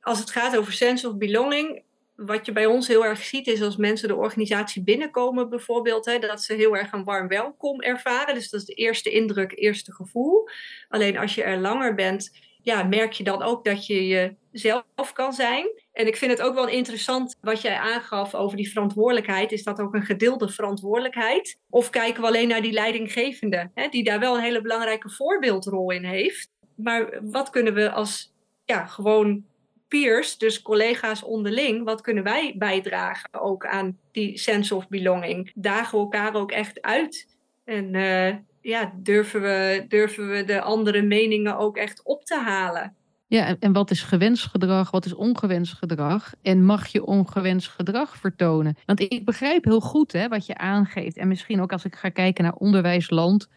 als 0.00 0.18
het 0.18 0.30
gaat 0.30 0.56
over 0.56 0.72
sense 0.72 1.08
of 1.08 1.16
belonging, 1.16 1.82
wat 2.16 2.46
je 2.46 2.52
bij 2.52 2.66
ons 2.66 2.88
heel 2.88 3.04
erg 3.04 3.22
ziet 3.22 3.46
is 3.46 3.62
als 3.62 3.76
mensen 3.76 4.08
de 4.08 4.14
organisatie 4.14 4.82
binnenkomen 4.82 5.48
bijvoorbeeld, 5.48 6.04
hè, 6.04 6.18
dat 6.18 6.42
ze 6.42 6.54
heel 6.54 6.76
erg 6.76 6.92
een 6.92 7.04
warm 7.04 7.28
welkom 7.28 7.80
ervaren. 7.80 8.34
Dus 8.34 8.50
dat 8.50 8.60
is 8.60 8.66
de 8.66 8.74
eerste 8.74 9.10
indruk, 9.10 9.52
eerste 9.54 9.92
gevoel. 9.92 10.48
Alleen 10.88 11.18
als 11.18 11.34
je 11.34 11.42
er 11.42 11.58
langer 11.58 11.94
bent, 11.94 12.30
ja, 12.64 12.82
merk 12.82 13.12
je 13.12 13.24
dan 13.24 13.42
ook 13.42 13.64
dat 13.64 13.86
je 13.86 14.34
jezelf 14.50 15.12
kan 15.12 15.32
zijn. 15.32 15.66
En 15.92 16.06
ik 16.06 16.16
vind 16.16 16.30
het 16.30 16.42
ook 16.42 16.54
wel 16.54 16.68
interessant 16.68 17.36
wat 17.40 17.60
jij 17.60 17.76
aangaf 17.76 18.34
over 18.34 18.56
die 18.56 18.70
verantwoordelijkheid. 18.70 19.52
Is 19.52 19.62
dat 19.62 19.80
ook 19.80 19.94
een 19.94 20.04
gedeelde 20.04 20.48
verantwoordelijkheid? 20.48 21.58
Of 21.70 21.90
kijken 21.90 22.20
we 22.20 22.26
alleen 22.26 22.48
naar 22.48 22.62
die 22.62 22.72
leidinggevende, 22.72 23.70
hè, 23.74 23.88
die 23.88 24.04
daar 24.04 24.18
wel 24.18 24.36
een 24.36 24.42
hele 24.42 24.60
belangrijke 24.60 25.10
voorbeeldrol 25.10 25.90
in 25.90 26.04
heeft? 26.04 26.50
Maar 26.74 27.20
wat 27.22 27.50
kunnen 27.50 27.74
we 27.74 27.90
als 27.90 28.32
ja, 28.64 28.86
gewoon 28.86 29.44
peers, 29.88 30.38
dus 30.38 30.62
collega's 30.62 31.22
onderling, 31.22 31.84
wat 31.84 32.00
kunnen 32.00 32.24
wij 32.24 32.54
bijdragen 32.58 33.40
ook 33.40 33.66
aan 33.66 33.98
die 34.12 34.38
sense 34.38 34.74
of 34.74 34.88
belonging? 34.88 35.52
Dagen 35.54 35.98
we 35.98 36.04
elkaar 36.04 36.34
ook 36.34 36.52
echt 36.52 36.82
uit? 36.82 37.28
En 37.64 37.94
uh, 37.94 38.34
ja, 38.64 38.92
durven 38.96 39.40
we, 39.40 39.84
durven 39.88 40.30
we 40.30 40.44
de 40.44 40.60
andere 40.60 41.02
meningen 41.02 41.58
ook 41.58 41.76
echt 41.76 42.02
op 42.02 42.24
te 42.24 42.38
halen? 42.38 42.96
Ja, 43.26 43.56
en 43.58 43.72
wat 43.72 43.90
is 43.90 44.02
gewenst 44.02 44.46
gedrag, 44.46 44.90
wat 44.90 45.04
is 45.04 45.14
ongewenst 45.14 45.72
gedrag? 45.72 46.32
En 46.42 46.64
mag 46.64 46.86
je 46.86 47.04
ongewenst 47.04 47.68
gedrag 47.68 48.16
vertonen? 48.16 48.76
Want 48.86 49.00
ik 49.00 49.24
begrijp 49.24 49.64
heel 49.64 49.80
goed 49.80 50.12
hè, 50.12 50.28
wat 50.28 50.46
je 50.46 50.56
aangeeft. 50.56 51.16
En 51.16 51.28
misschien 51.28 51.60
ook 51.60 51.72
als 51.72 51.84
ik 51.84 51.94
ga 51.94 52.08
kijken 52.08 52.44
naar 52.44 52.54
onderwijsland, 52.54 53.48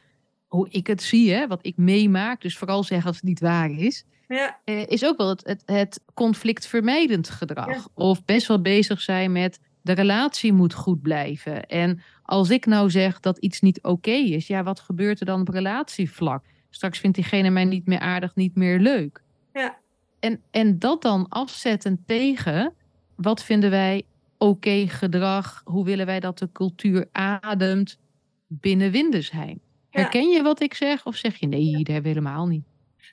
hoe 0.48 0.68
ik 0.70 0.88
het 0.88 1.02
zie, 1.02 1.34
hè, 1.34 1.48
wat 1.48 1.66
ik 1.66 1.78
meemaak. 1.78 2.42
Dus 2.42 2.58
vooral 2.58 2.84
zeggen 2.84 3.08
als 3.08 3.16
het 3.16 3.26
niet 3.26 3.40
waar 3.40 3.72
is. 3.72 4.06
Ja. 4.28 4.60
Eh, 4.64 4.88
is 4.88 5.06
ook 5.06 5.18
wel 5.18 5.30
het, 5.30 5.44
het, 5.46 5.64
het 5.66 6.04
conflictvermijdend 6.14 7.30
gedrag. 7.30 7.88
Of 7.94 8.26
best 8.26 8.48
wel 8.48 8.62
bezig 8.62 9.02
zijn 9.02 9.32
met 9.32 9.60
de 9.82 9.94
relatie 9.94 10.54
moet 10.54 10.74
goed 10.74 11.02
blijven. 11.02 11.66
En 11.66 12.02
als 12.28 12.50
ik 12.50 12.66
nou 12.66 12.90
zeg 12.90 13.20
dat 13.20 13.38
iets 13.38 13.62
niet 13.62 13.84
oké 13.84 14.12
is, 14.12 14.48
ja, 14.48 14.64
wat 14.64 14.80
gebeurt 14.80 15.20
er 15.20 15.26
dan 15.26 15.42
op 15.42 15.48
relatievlak? 15.48 16.44
Straks 16.70 17.00
vindt 17.00 17.16
diegene 17.16 17.50
mij 17.50 17.66
niet 17.66 17.86
meer 17.86 18.00
aardig, 18.00 18.36
niet 18.36 18.56
meer 18.56 18.80
leuk. 18.80 19.22
Ja. 19.54 19.78
En, 20.20 20.42
en 20.52 20.80
dat 20.80 21.02
dan 21.02 21.26
afzetten 21.30 22.04
tegen 22.06 22.74
wat 23.16 23.44
vinden 23.44 23.70
wij 23.70 24.04
oké 24.38 24.88
gedrag? 24.88 25.62
Hoe 25.64 25.86
willen 25.86 26.06
wij 26.06 26.20
dat 26.20 26.38
de 26.38 26.52
cultuur 26.52 27.08
ademt 27.12 28.00
binnen 28.48 28.92
Windesheim? 28.92 29.60
Herken 29.90 30.30
je 30.30 30.42
wat 30.42 30.62
ik 30.62 30.74
zeg? 30.74 31.06
Of 31.06 31.16
zeg 31.16 31.36
je 31.36 31.48
nee, 31.48 31.72
dat 31.72 31.88
hebben 31.88 32.02
we 32.02 32.08
helemaal 32.20 32.48
niet? 32.48 32.66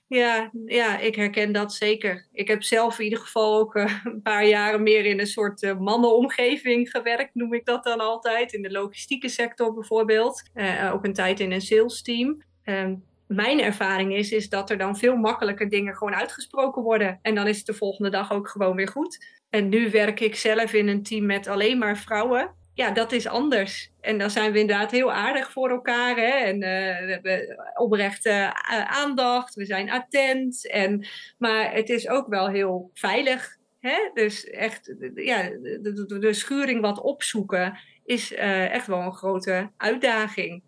Ja, 0.07 0.51
ja, 0.67 0.99
ik 0.99 1.15
herken 1.15 1.53
dat 1.53 1.75
zeker. 1.75 2.27
Ik 2.33 2.49
heb 2.49 2.63
zelf 2.63 2.99
in 2.99 3.05
ieder 3.05 3.19
geval 3.19 3.59
ook 3.59 3.75
uh, 3.75 4.01
een 4.05 4.23
paar 4.23 4.47
jaren 4.47 4.83
meer 4.83 5.05
in 5.05 5.21
een 5.21 5.27
soort 5.27 5.63
uh, 5.63 5.79
mannenomgeving 5.79 6.91
gewerkt, 6.91 7.35
noem 7.35 7.55
ik 7.55 7.65
dat 7.65 7.85
dan 7.85 8.01
altijd. 8.01 8.53
In 8.53 8.63
de 8.63 8.71
logistieke 8.71 9.29
sector 9.29 9.75
bijvoorbeeld. 9.75 10.43
Uh, 10.55 10.91
ook 10.93 11.05
een 11.05 11.13
tijd 11.13 11.41
in 11.41 11.53
een 11.53 11.61
sales 11.61 12.03
team. 12.03 12.43
Ehm, 12.63 12.95
mijn 13.27 13.61
ervaring 13.61 14.15
is, 14.15 14.33
is 14.33 14.49
dat 14.49 14.71
er 14.71 14.79
dan 14.79 14.97
veel 14.97 15.17
makkelijker 15.17 15.69
dingen 15.69 15.95
gewoon 15.95 16.15
uitgesproken 16.15 16.83
worden. 16.83 17.19
En 17.23 17.35
dan 17.35 17.47
is 17.47 17.57
het 17.57 17.67
de 17.67 17.75
volgende 17.75 18.11
dag 18.11 18.33
ook 18.33 18.49
gewoon 18.49 18.77
weer 18.77 18.89
goed. 18.89 19.27
En 19.51 19.69
nu 19.69 19.91
werk 19.91 20.21
ik 20.21 20.35
zelf 20.35 20.73
in 20.73 20.89
een 20.89 21.03
team 21.03 21.27
met 21.27 21.47
alleen 21.47 21.79
maar 21.79 21.99
vrouwen 21.99 22.55
ja, 22.75 22.91
dat 22.91 23.13
is 23.13 23.27
anders. 23.27 23.91
En 24.01 24.19
dan 24.19 24.31
zijn 24.31 24.53
we 24.53 24.59
inderdaad 24.59 24.91
heel 24.91 25.13
aardig 25.13 25.53
voor 25.53 25.71
elkaar. 25.71 26.17
Hè? 26.17 26.31
En 26.31 26.55
uh, 26.55 27.07
we 27.07 27.11
hebben 27.13 27.59
oprechte 27.75 28.31
uh, 28.31 28.85
aandacht, 28.85 29.55
we 29.55 29.65
zijn 29.65 29.91
attent. 29.91 30.69
En, 30.71 31.07
maar 31.39 31.73
het 31.73 31.89
is 31.89 32.09
ook 32.09 32.27
wel 32.29 32.49
heel 32.49 32.91
veilig. 32.95 33.57
Hè? 33.81 34.11
Dus 34.15 34.45
echt, 34.51 34.95
ja, 35.15 35.43
de, 35.43 36.29
schuring 36.31 36.81
wat 36.81 37.01
opzoeken 37.01 37.79
is 38.05 38.33
uh, 38.33 38.71
echt 38.71 38.87
wel 38.87 39.01
een 39.01 39.15
grote 39.15 39.71
uitdaging. 39.77 40.63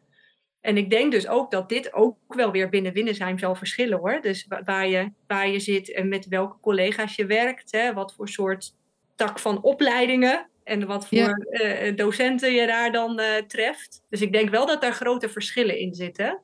En 0.60 0.76
ik 0.76 0.90
denk 0.90 1.12
dus 1.12 1.28
ook 1.28 1.50
dat 1.50 1.68
dit 1.68 1.92
ook 1.92 2.16
wel 2.26 2.50
weer 2.50 2.68
binnen 2.68 2.92
Winnesheim 2.92 3.38
zal 3.38 3.54
verschillen 3.54 3.98
hoor. 3.98 4.20
Dus 4.20 4.46
waar 4.64 4.88
je, 4.88 5.12
waar 5.26 5.48
je 5.48 5.60
zit 5.60 5.92
en 5.92 6.08
met 6.08 6.26
welke 6.26 6.60
collega's 6.60 7.16
je 7.16 7.26
werkt. 7.26 7.72
Hè? 7.72 7.92
Wat 7.92 8.14
voor 8.14 8.28
soort 8.28 8.74
tak 9.16 9.38
van 9.38 9.62
opleidingen 9.62 10.50
en 10.66 10.87
wat 10.87 11.09
voor 11.09 11.46
eh, 11.50 11.96
docenten 11.96 12.52
je 12.52 12.66
daar 12.66 12.92
dan 12.92 13.20
uh, 13.20 13.37
treft. 13.46 14.02
Dus 14.09 14.20
ik 14.20 14.33
denk 14.33 14.50
wel 14.50 14.66
dat 14.66 14.81
daar 14.81 14.92
grote 14.92 15.29
verschillen 15.29 15.79
in 15.79 15.94
zitten. 15.94 16.40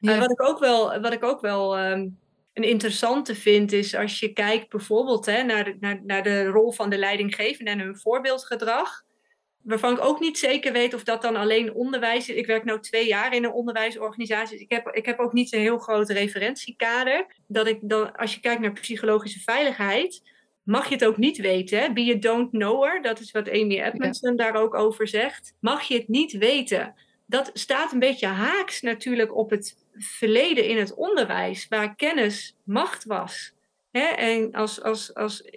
Maar 0.00 0.18
wat 0.18 0.30
ik 0.30 0.42
ook 0.42 0.58
wel, 0.58 1.00
wat 1.00 1.12
ik 1.12 1.24
ook 1.24 1.40
wel 1.40 1.78
um, 1.78 2.18
een 2.52 2.62
interessante 2.62 3.34
vind, 3.34 3.72
is 3.72 3.94
als 3.94 4.20
je 4.20 4.32
kijkt 4.32 4.68
bijvoorbeeld 4.68 5.26
hè, 5.26 5.42
naar, 5.42 5.64
de, 5.64 5.76
naar, 5.80 6.00
naar 6.04 6.22
de 6.22 6.44
rol 6.44 6.72
van 6.72 6.90
de 6.90 6.98
leidinggevende 6.98 7.70
en 7.70 7.78
hun 7.78 7.98
voorbeeldgedrag. 7.98 9.04
Waarvan 9.62 9.92
ik 9.92 10.04
ook 10.04 10.20
niet 10.20 10.38
zeker 10.38 10.72
weet 10.72 10.94
of 10.94 11.04
dat 11.04 11.22
dan 11.22 11.36
alleen 11.36 11.74
onderwijs 11.74 12.28
is. 12.28 12.36
Ik 12.36 12.46
werk 12.46 12.64
nu 12.64 12.80
twee 12.80 13.06
jaar 13.06 13.34
in 13.34 13.44
een 13.44 13.52
onderwijsorganisatie. 13.52 14.52
Dus 14.52 14.64
ik 14.64 14.70
heb, 14.72 14.88
ik 14.88 15.06
heb 15.06 15.18
ook 15.18 15.32
niet 15.32 15.52
een 15.52 15.60
heel 15.60 15.78
groot 15.78 16.10
referentiekader. 16.10 17.26
Dat 17.46 17.66
ik 17.66 17.78
dan, 17.82 18.16
als 18.16 18.34
je 18.34 18.40
kijkt 18.40 18.60
naar 18.60 18.72
psychologische 18.72 19.40
veiligheid, 19.40 20.22
mag 20.68 20.88
je 20.88 20.94
het 20.94 21.04
ook 21.04 21.16
niet 21.16 21.38
weten. 21.38 21.78
Hè? 21.78 21.92
Be 21.92 22.12
a 22.16 22.18
don't 22.18 22.50
knower, 22.50 23.02
dat 23.02 23.20
is 23.20 23.30
wat 23.30 23.50
Amy 23.50 23.80
Edmondson 23.80 24.36
daar 24.36 24.54
ook 24.54 24.74
over 24.74 25.08
zegt. 25.08 25.54
Mag 25.60 25.82
je 25.82 25.94
het 25.94 26.08
niet 26.08 26.32
weten? 26.32 26.94
Dat 27.26 27.50
staat 27.54 27.92
een 27.92 27.98
beetje 27.98 28.26
haaks 28.26 28.80
natuurlijk 28.80 29.36
op 29.36 29.50
het 29.50 29.76
verleden 29.92 30.64
in 30.64 30.78
het 30.78 30.94
onderwijs, 30.94 31.68
waar 31.68 31.94
kennis 31.94 32.56
macht 32.64 33.04
was. 33.04 33.52
Hè? 33.90 34.04
En 34.04 34.52
als, 34.52 34.82
als, 34.82 35.14
als 35.14 35.50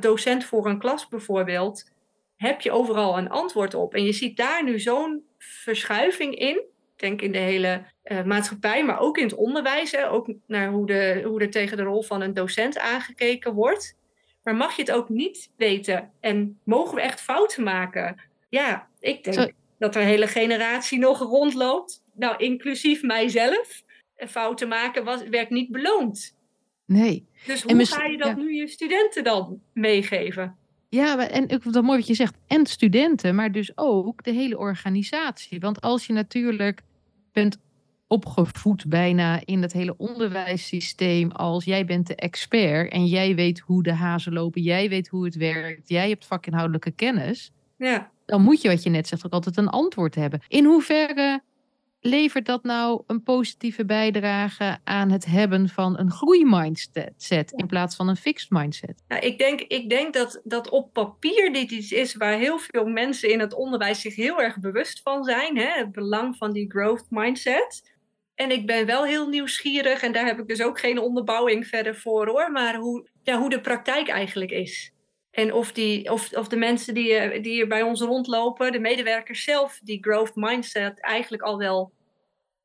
docent 0.00 0.44
voor 0.44 0.66
een 0.66 0.78
klas 0.78 1.08
bijvoorbeeld, 1.08 1.90
heb 2.36 2.60
je 2.60 2.72
overal 2.72 3.18
een 3.18 3.30
antwoord 3.30 3.74
op. 3.74 3.94
En 3.94 4.04
je 4.04 4.12
ziet 4.12 4.36
daar 4.36 4.64
nu 4.64 4.80
zo'n 4.80 5.24
verschuiving 5.38 6.34
in. 6.34 6.56
Ik 6.56 7.00
denk 7.00 7.22
in 7.22 7.32
de 7.32 7.38
hele 7.38 7.84
uh, 8.04 8.22
maatschappij, 8.22 8.84
maar 8.84 8.98
ook 8.98 9.18
in 9.18 9.24
het 9.24 9.34
onderwijs. 9.34 9.92
Hè? 9.92 10.10
Ook 10.10 10.32
naar 10.46 10.70
hoe, 10.70 10.86
de, 10.86 11.22
hoe 11.24 11.40
er 11.40 11.50
tegen 11.50 11.76
de 11.76 11.82
rol 11.82 12.02
van 12.02 12.20
een 12.20 12.34
docent 12.34 12.78
aangekeken 12.78 13.54
wordt. 13.54 14.02
Maar 14.44 14.56
mag 14.56 14.76
je 14.76 14.82
het 14.82 14.90
ook 14.90 15.08
niet 15.08 15.50
weten? 15.56 16.10
En 16.20 16.58
mogen 16.64 16.94
we 16.94 17.00
echt 17.00 17.20
fouten 17.20 17.62
maken? 17.62 18.20
Ja, 18.48 18.88
ik 19.00 19.24
denk 19.24 19.52
dat 19.78 19.94
er 19.94 20.00
een 20.00 20.08
hele 20.08 20.26
generatie 20.26 20.98
nog 20.98 21.18
rondloopt. 21.18 22.02
Nou, 22.14 22.36
inclusief 22.36 23.02
mijzelf. 23.02 23.82
Fouten 24.16 24.68
maken 24.68 25.04
was, 25.04 25.22
werd 25.28 25.50
niet 25.50 25.70
beloond. 25.70 26.36
Nee. 26.86 27.26
Dus 27.46 27.62
hoe 27.62 27.86
ga 27.86 28.04
je 28.04 28.16
dat 28.16 28.36
nu 28.36 28.54
je 28.54 28.68
studenten 28.68 29.24
dan 29.24 29.60
meegeven? 29.72 30.56
Ja, 30.88 31.28
en 31.28 31.48
ik 31.48 31.62
het 31.62 31.82
mooi 31.82 31.98
wat 31.98 32.06
je 32.06 32.14
zegt. 32.14 32.36
En 32.46 32.66
studenten, 32.66 33.34
maar 33.34 33.52
dus 33.52 33.72
ook 33.74 34.22
de 34.22 34.30
hele 34.30 34.58
organisatie. 34.58 35.60
Want 35.60 35.80
als 35.80 36.06
je 36.06 36.12
natuurlijk 36.12 36.80
bent 37.32 37.58
opgevoed 38.06 38.88
bijna 38.88 39.40
in 39.44 39.62
het 39.62 39.72
hele 39.72 39.96
onderwijssysteem 39.96 41.30
als 41.30 41.64
jij 41.64 41.84
bent 41.84 42.06
de 42.06 42.14
expert 42.14 42.92
en 42.92 43.06
jij 43.06 43.34
weet 43.34 43.58
hoe 43.58 43.82
de 43.82 43.92
hazen 43.92 44.32
lopen, 44.32 44.62
jij 44.62 44.88
weet 44.88 45.08
hoe 45.08 45.24
het 45.24 45.36
werkt, 45.36 45.88
jij 45.88 46.08
hebt 46.08 46.26
vakinhoudelijke 46.26 46.90
kennis. 46.90 47.52
Ja. 47.78 48.10
Dan 48.26 48.42
moet 48.42 48.62
je, 48.62 48.68
wat 48.68 48.82
je 48.82 48.90
net 48.90 49.08
zegt, 49.08 49.26
ook 49.26 49.32
altijd 49.32 49.56
een 49.56 49.68
antwoord 49.68 50.14
hebben. 50.14 50.40
In 50.48 50.64
hoeverre 50.64 51.42
levert 52.00 52.46
dat 52.46 52.62
nou 52.62 53.02
een 53.06 53.22
positieve 53.22 53.84
bijdrage 53.84 54.78
aan 54.84 55.10
het 55.10 55.24
hebben 55.24 55.68
van 55.68 55.98
een 55.98 56.10
groeimindset 56.10 57.52
in 57.52 57.66
plaats 57.66 57.96
van 57.96 58.08
een 58.08 58.16
fixed 58.16 58.50
mindset? 58.50 59.02
Nou, 59.08 59.22
ik 59.22 59.38
denk, 59.38 59.60
ik 59.60 59.88
denk 59.88 60.14
dat, 60.14 60.40
dat 60.44 60.68
op 60.68 60.92
papier 60.92 61.52
dit 61.52 61.70
iets 61.70 61.92
is 61.92 62.14
waar 62.14 62.38
heel 62.38 62.58
veel 62.58 62.86
mensen 62.86 63.30
in 63.30 63.40
het 63.40 63.54
onderwijs 63.54 64.00
zich 64.00 64.16
heel 64.16 64.40
erg 64.40 64.58
bewust 64.58 65.00
van 65.02 65.24
zijn. 65.24 65.56
Hè? 65.56 65.68
Het 65.68 65.92
belang 65.92 66.36
van 66.36 66.52
die 66.52 66.70
growth 66.70 67.06
mindset. 67.08 67.93
En 68.34 68.50
ik 68.50 68.66
ben 68.66 68.86
wel 68.86 69.04
heel 69.04 69.28
nieuwsgierig, 69.28 70.02
en 70.02 70.12
daar 70.12 70.26
heb 70.26 70.38
ik 70.38 70.48
dus 70.48 70.62
ook 70.62 70.78
geen 70.78 70.98
onderbouwing 70.98 71.66
verder 71.66 71.96
voor 71.96 72.28
hoor. 72.28 72.52
Maar 72.52 72.76
hoe, 72.76 73.08
ja, 73.22 73.38
hoe 73.38 73.50
de 73.50 73.60
praktijk 73.60 74.08
eigenlijk 74.08 74.50
is. 74.50 74.92
En 75.30 75.52
of, 75.52 75.72
die, 75.72 76.10
of, 76.10 76.32
of 76.32 76.48
de 76.48 76.56
mensen 76.56 76.94
die, 76.94 77.14
eh, 77.14 77.42
die 77.42 77.52
hier 77.52 77.68
bij 77.68 77.82
ons 77.82 78.00
rondlopen, 78.00 78.72
de 78.72 78.78
medewerkers 78.78 79.44
zelf, 79.44 79.80
die 79.82 80.02
growth 80.02 80.34
mindset 80.34 81.00
eigenlijk 81.00 81.42
al 81.42 81.58
wel 81.58 81.92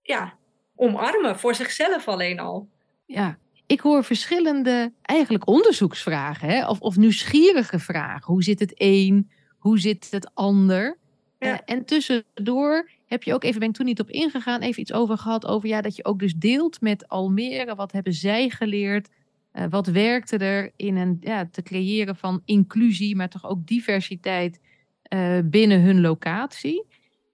ja, 0.02 0.38
omarmen 0.76 1.40
voor 1.40 1.56
zichzelf 1.56 2.08
alleen 2.08 2.40
al. 2.40 2.70
Ja, 3.06 3.38
ik 3.66 3.80
hoor 3.80 4.04
verschillende 4.04 4.94
eigenlijk 5.02 5.48
onderzoeksvragen 5.48 6.48
hè? 6.48 6.68
Of, 6.68 6.80
of 6.80 6.98
nieuwsgierige 6.98 7.80
vragen. 7.80 8.34
Hoe 8.34 8.44
zit 8.44 8.60
het 8.60 8.74
een? 8.76 9.32
Hoe 9.58 9.80
zit 9.80 10.08
het 10.12 10.32
ander? 10.34 10.98
Ja. 11.40 11.54
Uh, 11.54 11.58
en 11.66 11.86
tussendoor 11.86 12.90
heb 13.10 13.24
je 13.24 13.34
ook 13.34 13.44
even, 13.44 13.60
ben 13.60 13.70
ik 13.70 13.76
toen 13.76 13.86
niet 13.86 14.00
op 14.00 14.10
ingegaan, 14.10 14.62
even 14.62 14.82
iets 14.82 14.94
over 14.94 15.18
gehad. 15.18 15.46
Over 15.46 15.70
ja, 15.70 15.82
dat 15.82 15.96
je 15.96 16.06
ook 16.06 16.20
dus 16.20 16.34
deelt 16.34 16.82
met 16.82 17.08
Almere. 17.08 17.76
Wat 17.76 17.92
hebben 17.92 18.14
zij 18.14 18.50
geleerd? 18.50 19.10
Uh, 19.54 19.64
wat 19.70 19.88
werkte 19.88 20.38
er 20.38 20.72
in 20.76 20.96
een, 20.96 21.18
ja, 21.22 21.48
te 21.52 21.62
creëren 21.62 22.16
van 22.16 22.42
inclusie, 22.46 23.16
maar 23.16 23.30
toch 23.30 23.46
ook 23.46 23.68
diversiteit 23.68 24.60
uh, 25.14 25.38
binnen 25.46 25.82
hun 25.82 26.02
locatie? 26.02 26.86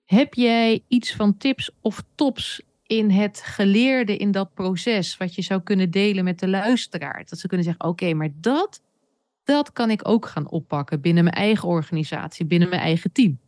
Heb 0.05 0.33
jij 0.33 0.83
iets 0.87 1.15
van 1.15 1.37
tips 1.37 1.71
of 1.81 2.03
tops 2.15 2.61
in 2.83 3.11
het 3.11 3.41
geleerde 3.45 4.17
in 4.17 4.31
dat 4.31 4.53
proces, 4.53 5.17
wat 5.17 5.35
je 5.35 5.41
zou 5.41 5.61
kunnen 5.61 5.91
delen 5.91 6.23
met 6.23 6.39
de 6.39 6.47
luisteraar? 6.47 7.25
Dat 7.25 7.39
ze 7.39 7.47
kunnen 7.47 7.65
zeggen: 7.65 7.85
oké, 7.85 8.13
maar 8.13 8.29
dat, 8.35 8.81
dat 9.43 9.73
kan 9.73 9.89
ik 9.89 10.07
ook 10.07 10.25
gaan 10.25 10.49
oppakken 10.49 11.01
binnen 11.01 11.23
mijn 11.23 11.35
eigen 11.35 11.67
organisatie, 11.67 12.45
binnen 12.45 12.69
mijn 12.69 12.81
eigen 12.81 13.11
team. 13.11 13.39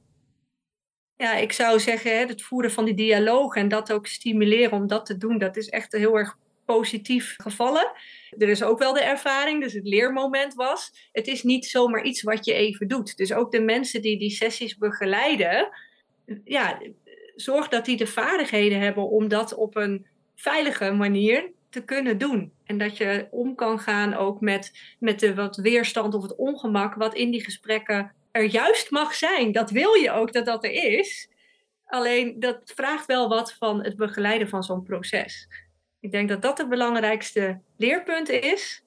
Ja, 1.18 1.36
ik 1.36 1.52
zou 1.52 1.80
zeggen, 1.80 2.28
het 2.28 2.42
voeren 2.42 2.72
van 2.72 2.86
die 2.86 2.94
dialoog 2.94 3.56
en 3.56 3.68
dat 3.68 3.92
ook 3.92 4.08
stimuleren 4.08 4.72
om 4.72 4.88
dat 4.88 5.06
te 5.06 5.18
doen, 5.18 5.38
dat 5.38 5.58
is 5.58 5.70
echt 5.70 5.92
heel 5.92 6.18
erg 6.18 6.38
positief 6.66 7.36
gevallen. 7.38 7.92
Er 8.38 8.50
is 8.50 8.64
ook 8.64 8.80
wel 8.80 8.94
de 8.94 9.04
ervaring, 9.04 9.64
dus 9.64 9.74
het 9.74 9.88
leermoment 9.88 10.54
was. 10.54 11.10
Het 11.12 11.28
is 11.28 11.44
niet 11.44 11.66
zomaar 11.66 12.04
iets 12.04 12.22
wat 12.22 12.46
je 12.46 12.54
even 12.54 12.88
doet. 12.88 13.18
Dus 13.18 13.34
ook 13.34 13.52
de 13.52 13.62
mensen 13.62 14.02
die 14.02 14.20
die 14.20 14.30
sessies 14.30 14.78
begeleiden, 14.78 15.70
ja, 16.44 16.82
zorg 17.36 17.68
dat 17.68 17.86
die 17.86 17.98
de 17.98 18.08
vaardigheden 18.08 18.80
hebben 18.80 19.10
om 19.10 19.28
dat 19.28 19.56
op 19.56 19.76
een 19.76 20.06
veilige 20.36 20.92
manier 20.92 21.52
te 21.70 21.84
kunnen 21.84 22.18
doen. 22.18 22.52
En 22.66 22.78
dat 22.78 22.98
je 22.98 23.28
om 23.32 23.56
kan 23.56 23.80
gaan 23.80 24.14
ook 24.14 24.42
met, 24.42 24.96
met 25.00 25.20
de 25.20 25.36
wat 25.36 25.58
weerstand 25.58 26.14
of 26.14 26.22
het 26.22 26.36
ongemak 26.36 26.96
wat 26.96 27.16
in 27.16 27.32
die 27.32 27.44
gesprekken 27.44 28.12
er 28.38 28.44
juist 28.44 28.92
mag 28.92 29.14
zijn. 29.14 29.52
Dat 29.52 29.70
wil 29.70 29.94
je 29.94 30.12
ook 30.12 30.34
dat 30.34 30.46
dat 30.46 30.64
er 30.64 30.72
is. 30.72 31.30
Alleen 31.86 32.40
dat 32.40 32.72
vraagt 32.76 33.06
wel 33.06 33.30
wat 33.30 33.54
van 33.54 33.84
het 33.84 33.96
begeleiden 33.96 34.50
van 34.50 34.64
zo'n 34.64 34.84
proces. 34.84 35.48
Ik 36.00 36.12
denk 36.12 36.30
dat 36.30 36.42
dat 36.42 36.58
het 36.58 36.70
belangrijkste 36.70 37.62
leerpunt 37.78 38.30
is. 38.30 38.84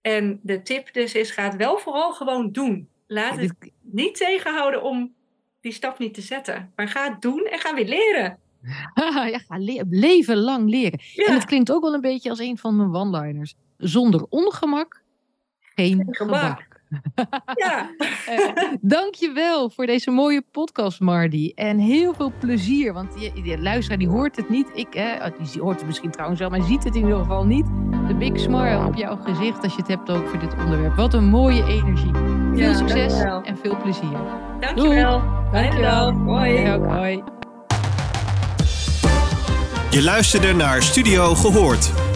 En 0.00 0.40
de 0.42 0.62
tip 0.62 0.92
dus 0.92 1.14
is, 1.14 1.30
ga 1.30 1.44
het 1.44 1.56
wel 1.56 1.78
vooral 1.78 2.12
gewoon 2.12 2.52
doen. 2.52 2.88
Laat 3.06 3.36
het 3.36 3.54
niet 3.80 4.14
tegenhouden 4.14 4.82
om 4.82 5.14
die 5.60 5.72
stap 5.72 5.98
niet 5.98 6.14
te 6.14 6.20
zetten. 6.20 6.72
Maar 6.76 6.88
ga 6.88 7.10
het 7.10 7.22
doen 7.22 7.44
en 7.44 7.58
ga 7.58 7.74
weer 7.74 7.88
leren. 7.88 8.38
ja, 8.94 9.38
ga 9.38 9.58
le 9.58 9.84
leven 9.90 10.36
lang 10.36 10.70
leren. 10.70 11.00
En 11.14 11.34
het 11.34 11.44
klinkt 11.44 11.72
ook 11.72 11.82
wel 11.82 11.94
een 11.94 12.00
beetje 12.00 12.30
als 12.30 12.38
een 12.38 12.58
van 12.58 12.76
mijn 12.76 12.94
one-liners. 12.94 13.54
Zonder 13.76 14.26
ongemak, 14.28 15.02
geen, 15.60 15.96
geen 15.96 16.14
gemak. 16.14 16.69
Ja. 17.54 17.90
uh, 18.30 18.72
dankjewel 18.80 19.70
voor 19.70 19.86
deze 19.86 20.10
mooie 20.10 20.42
podcast, 20.50 21.00
Mardi. 21.00 21.52
En 21.54 21.78
heel 21.78 22.14
veel 22.14 22.32
plezier. 22.38 22.92
Want 22.92 23.18
die, 23.18 23.42
die 23.42 23.58
luisteraar 23.58 23.98
die 23.98 24.08
hoort 24.08 24.36
het 24.36 24.48
niet. 24.48 24.70
Ik, 24.74 24.94
hè, 24.94 25.30
die 25.52 25.62
hoort 25.62 25.76
het 25.76 25.86
misschien 25.86 26.10
trouwens 26.10 26.40
wel, 26.40 26.50
maar 26.50 26.62
ziet 26.62 26.84
het 26.84 26.94
in 26.94 27.02
ieder 27.02 27.18
geval 27.18 27.44
niet. 27.44 27.66
De 28.08 28.14
big 28.18 28.40
smile 28.40 28.86
op 28.86 28.94
jouw 28.94 29.16
gezicht 29.16 29.62
als 29.62 29.72
je 29.72 29.78
het 29.78 29.88
hebt 29.88 30.10
ook 30.10 30.28
voor 30.28 30.38
dit 30.38 30.54
onderwerp. 30.54 30.96
Wat 30.96 31.14
een 31.14 31.28
mooie 31.28 31.64
energie. 31.64 32.12
Veel 32.54 32.74
succes 32.74 33.20
en 33.22 33.58
veel 33.62 33.76
plezier. 33.82 34.18
Dankjewel. 34.60 35.22
Dankjewel. 35.52 36.12
Hoi. 36.12 36.68
Hoi. 36.68 37.22
Je 39.90 40.02
luisterde 40.02 40.52
naar 40.52 40.82
Studio 40.82 41.34
Gehoord. 41.34 42.09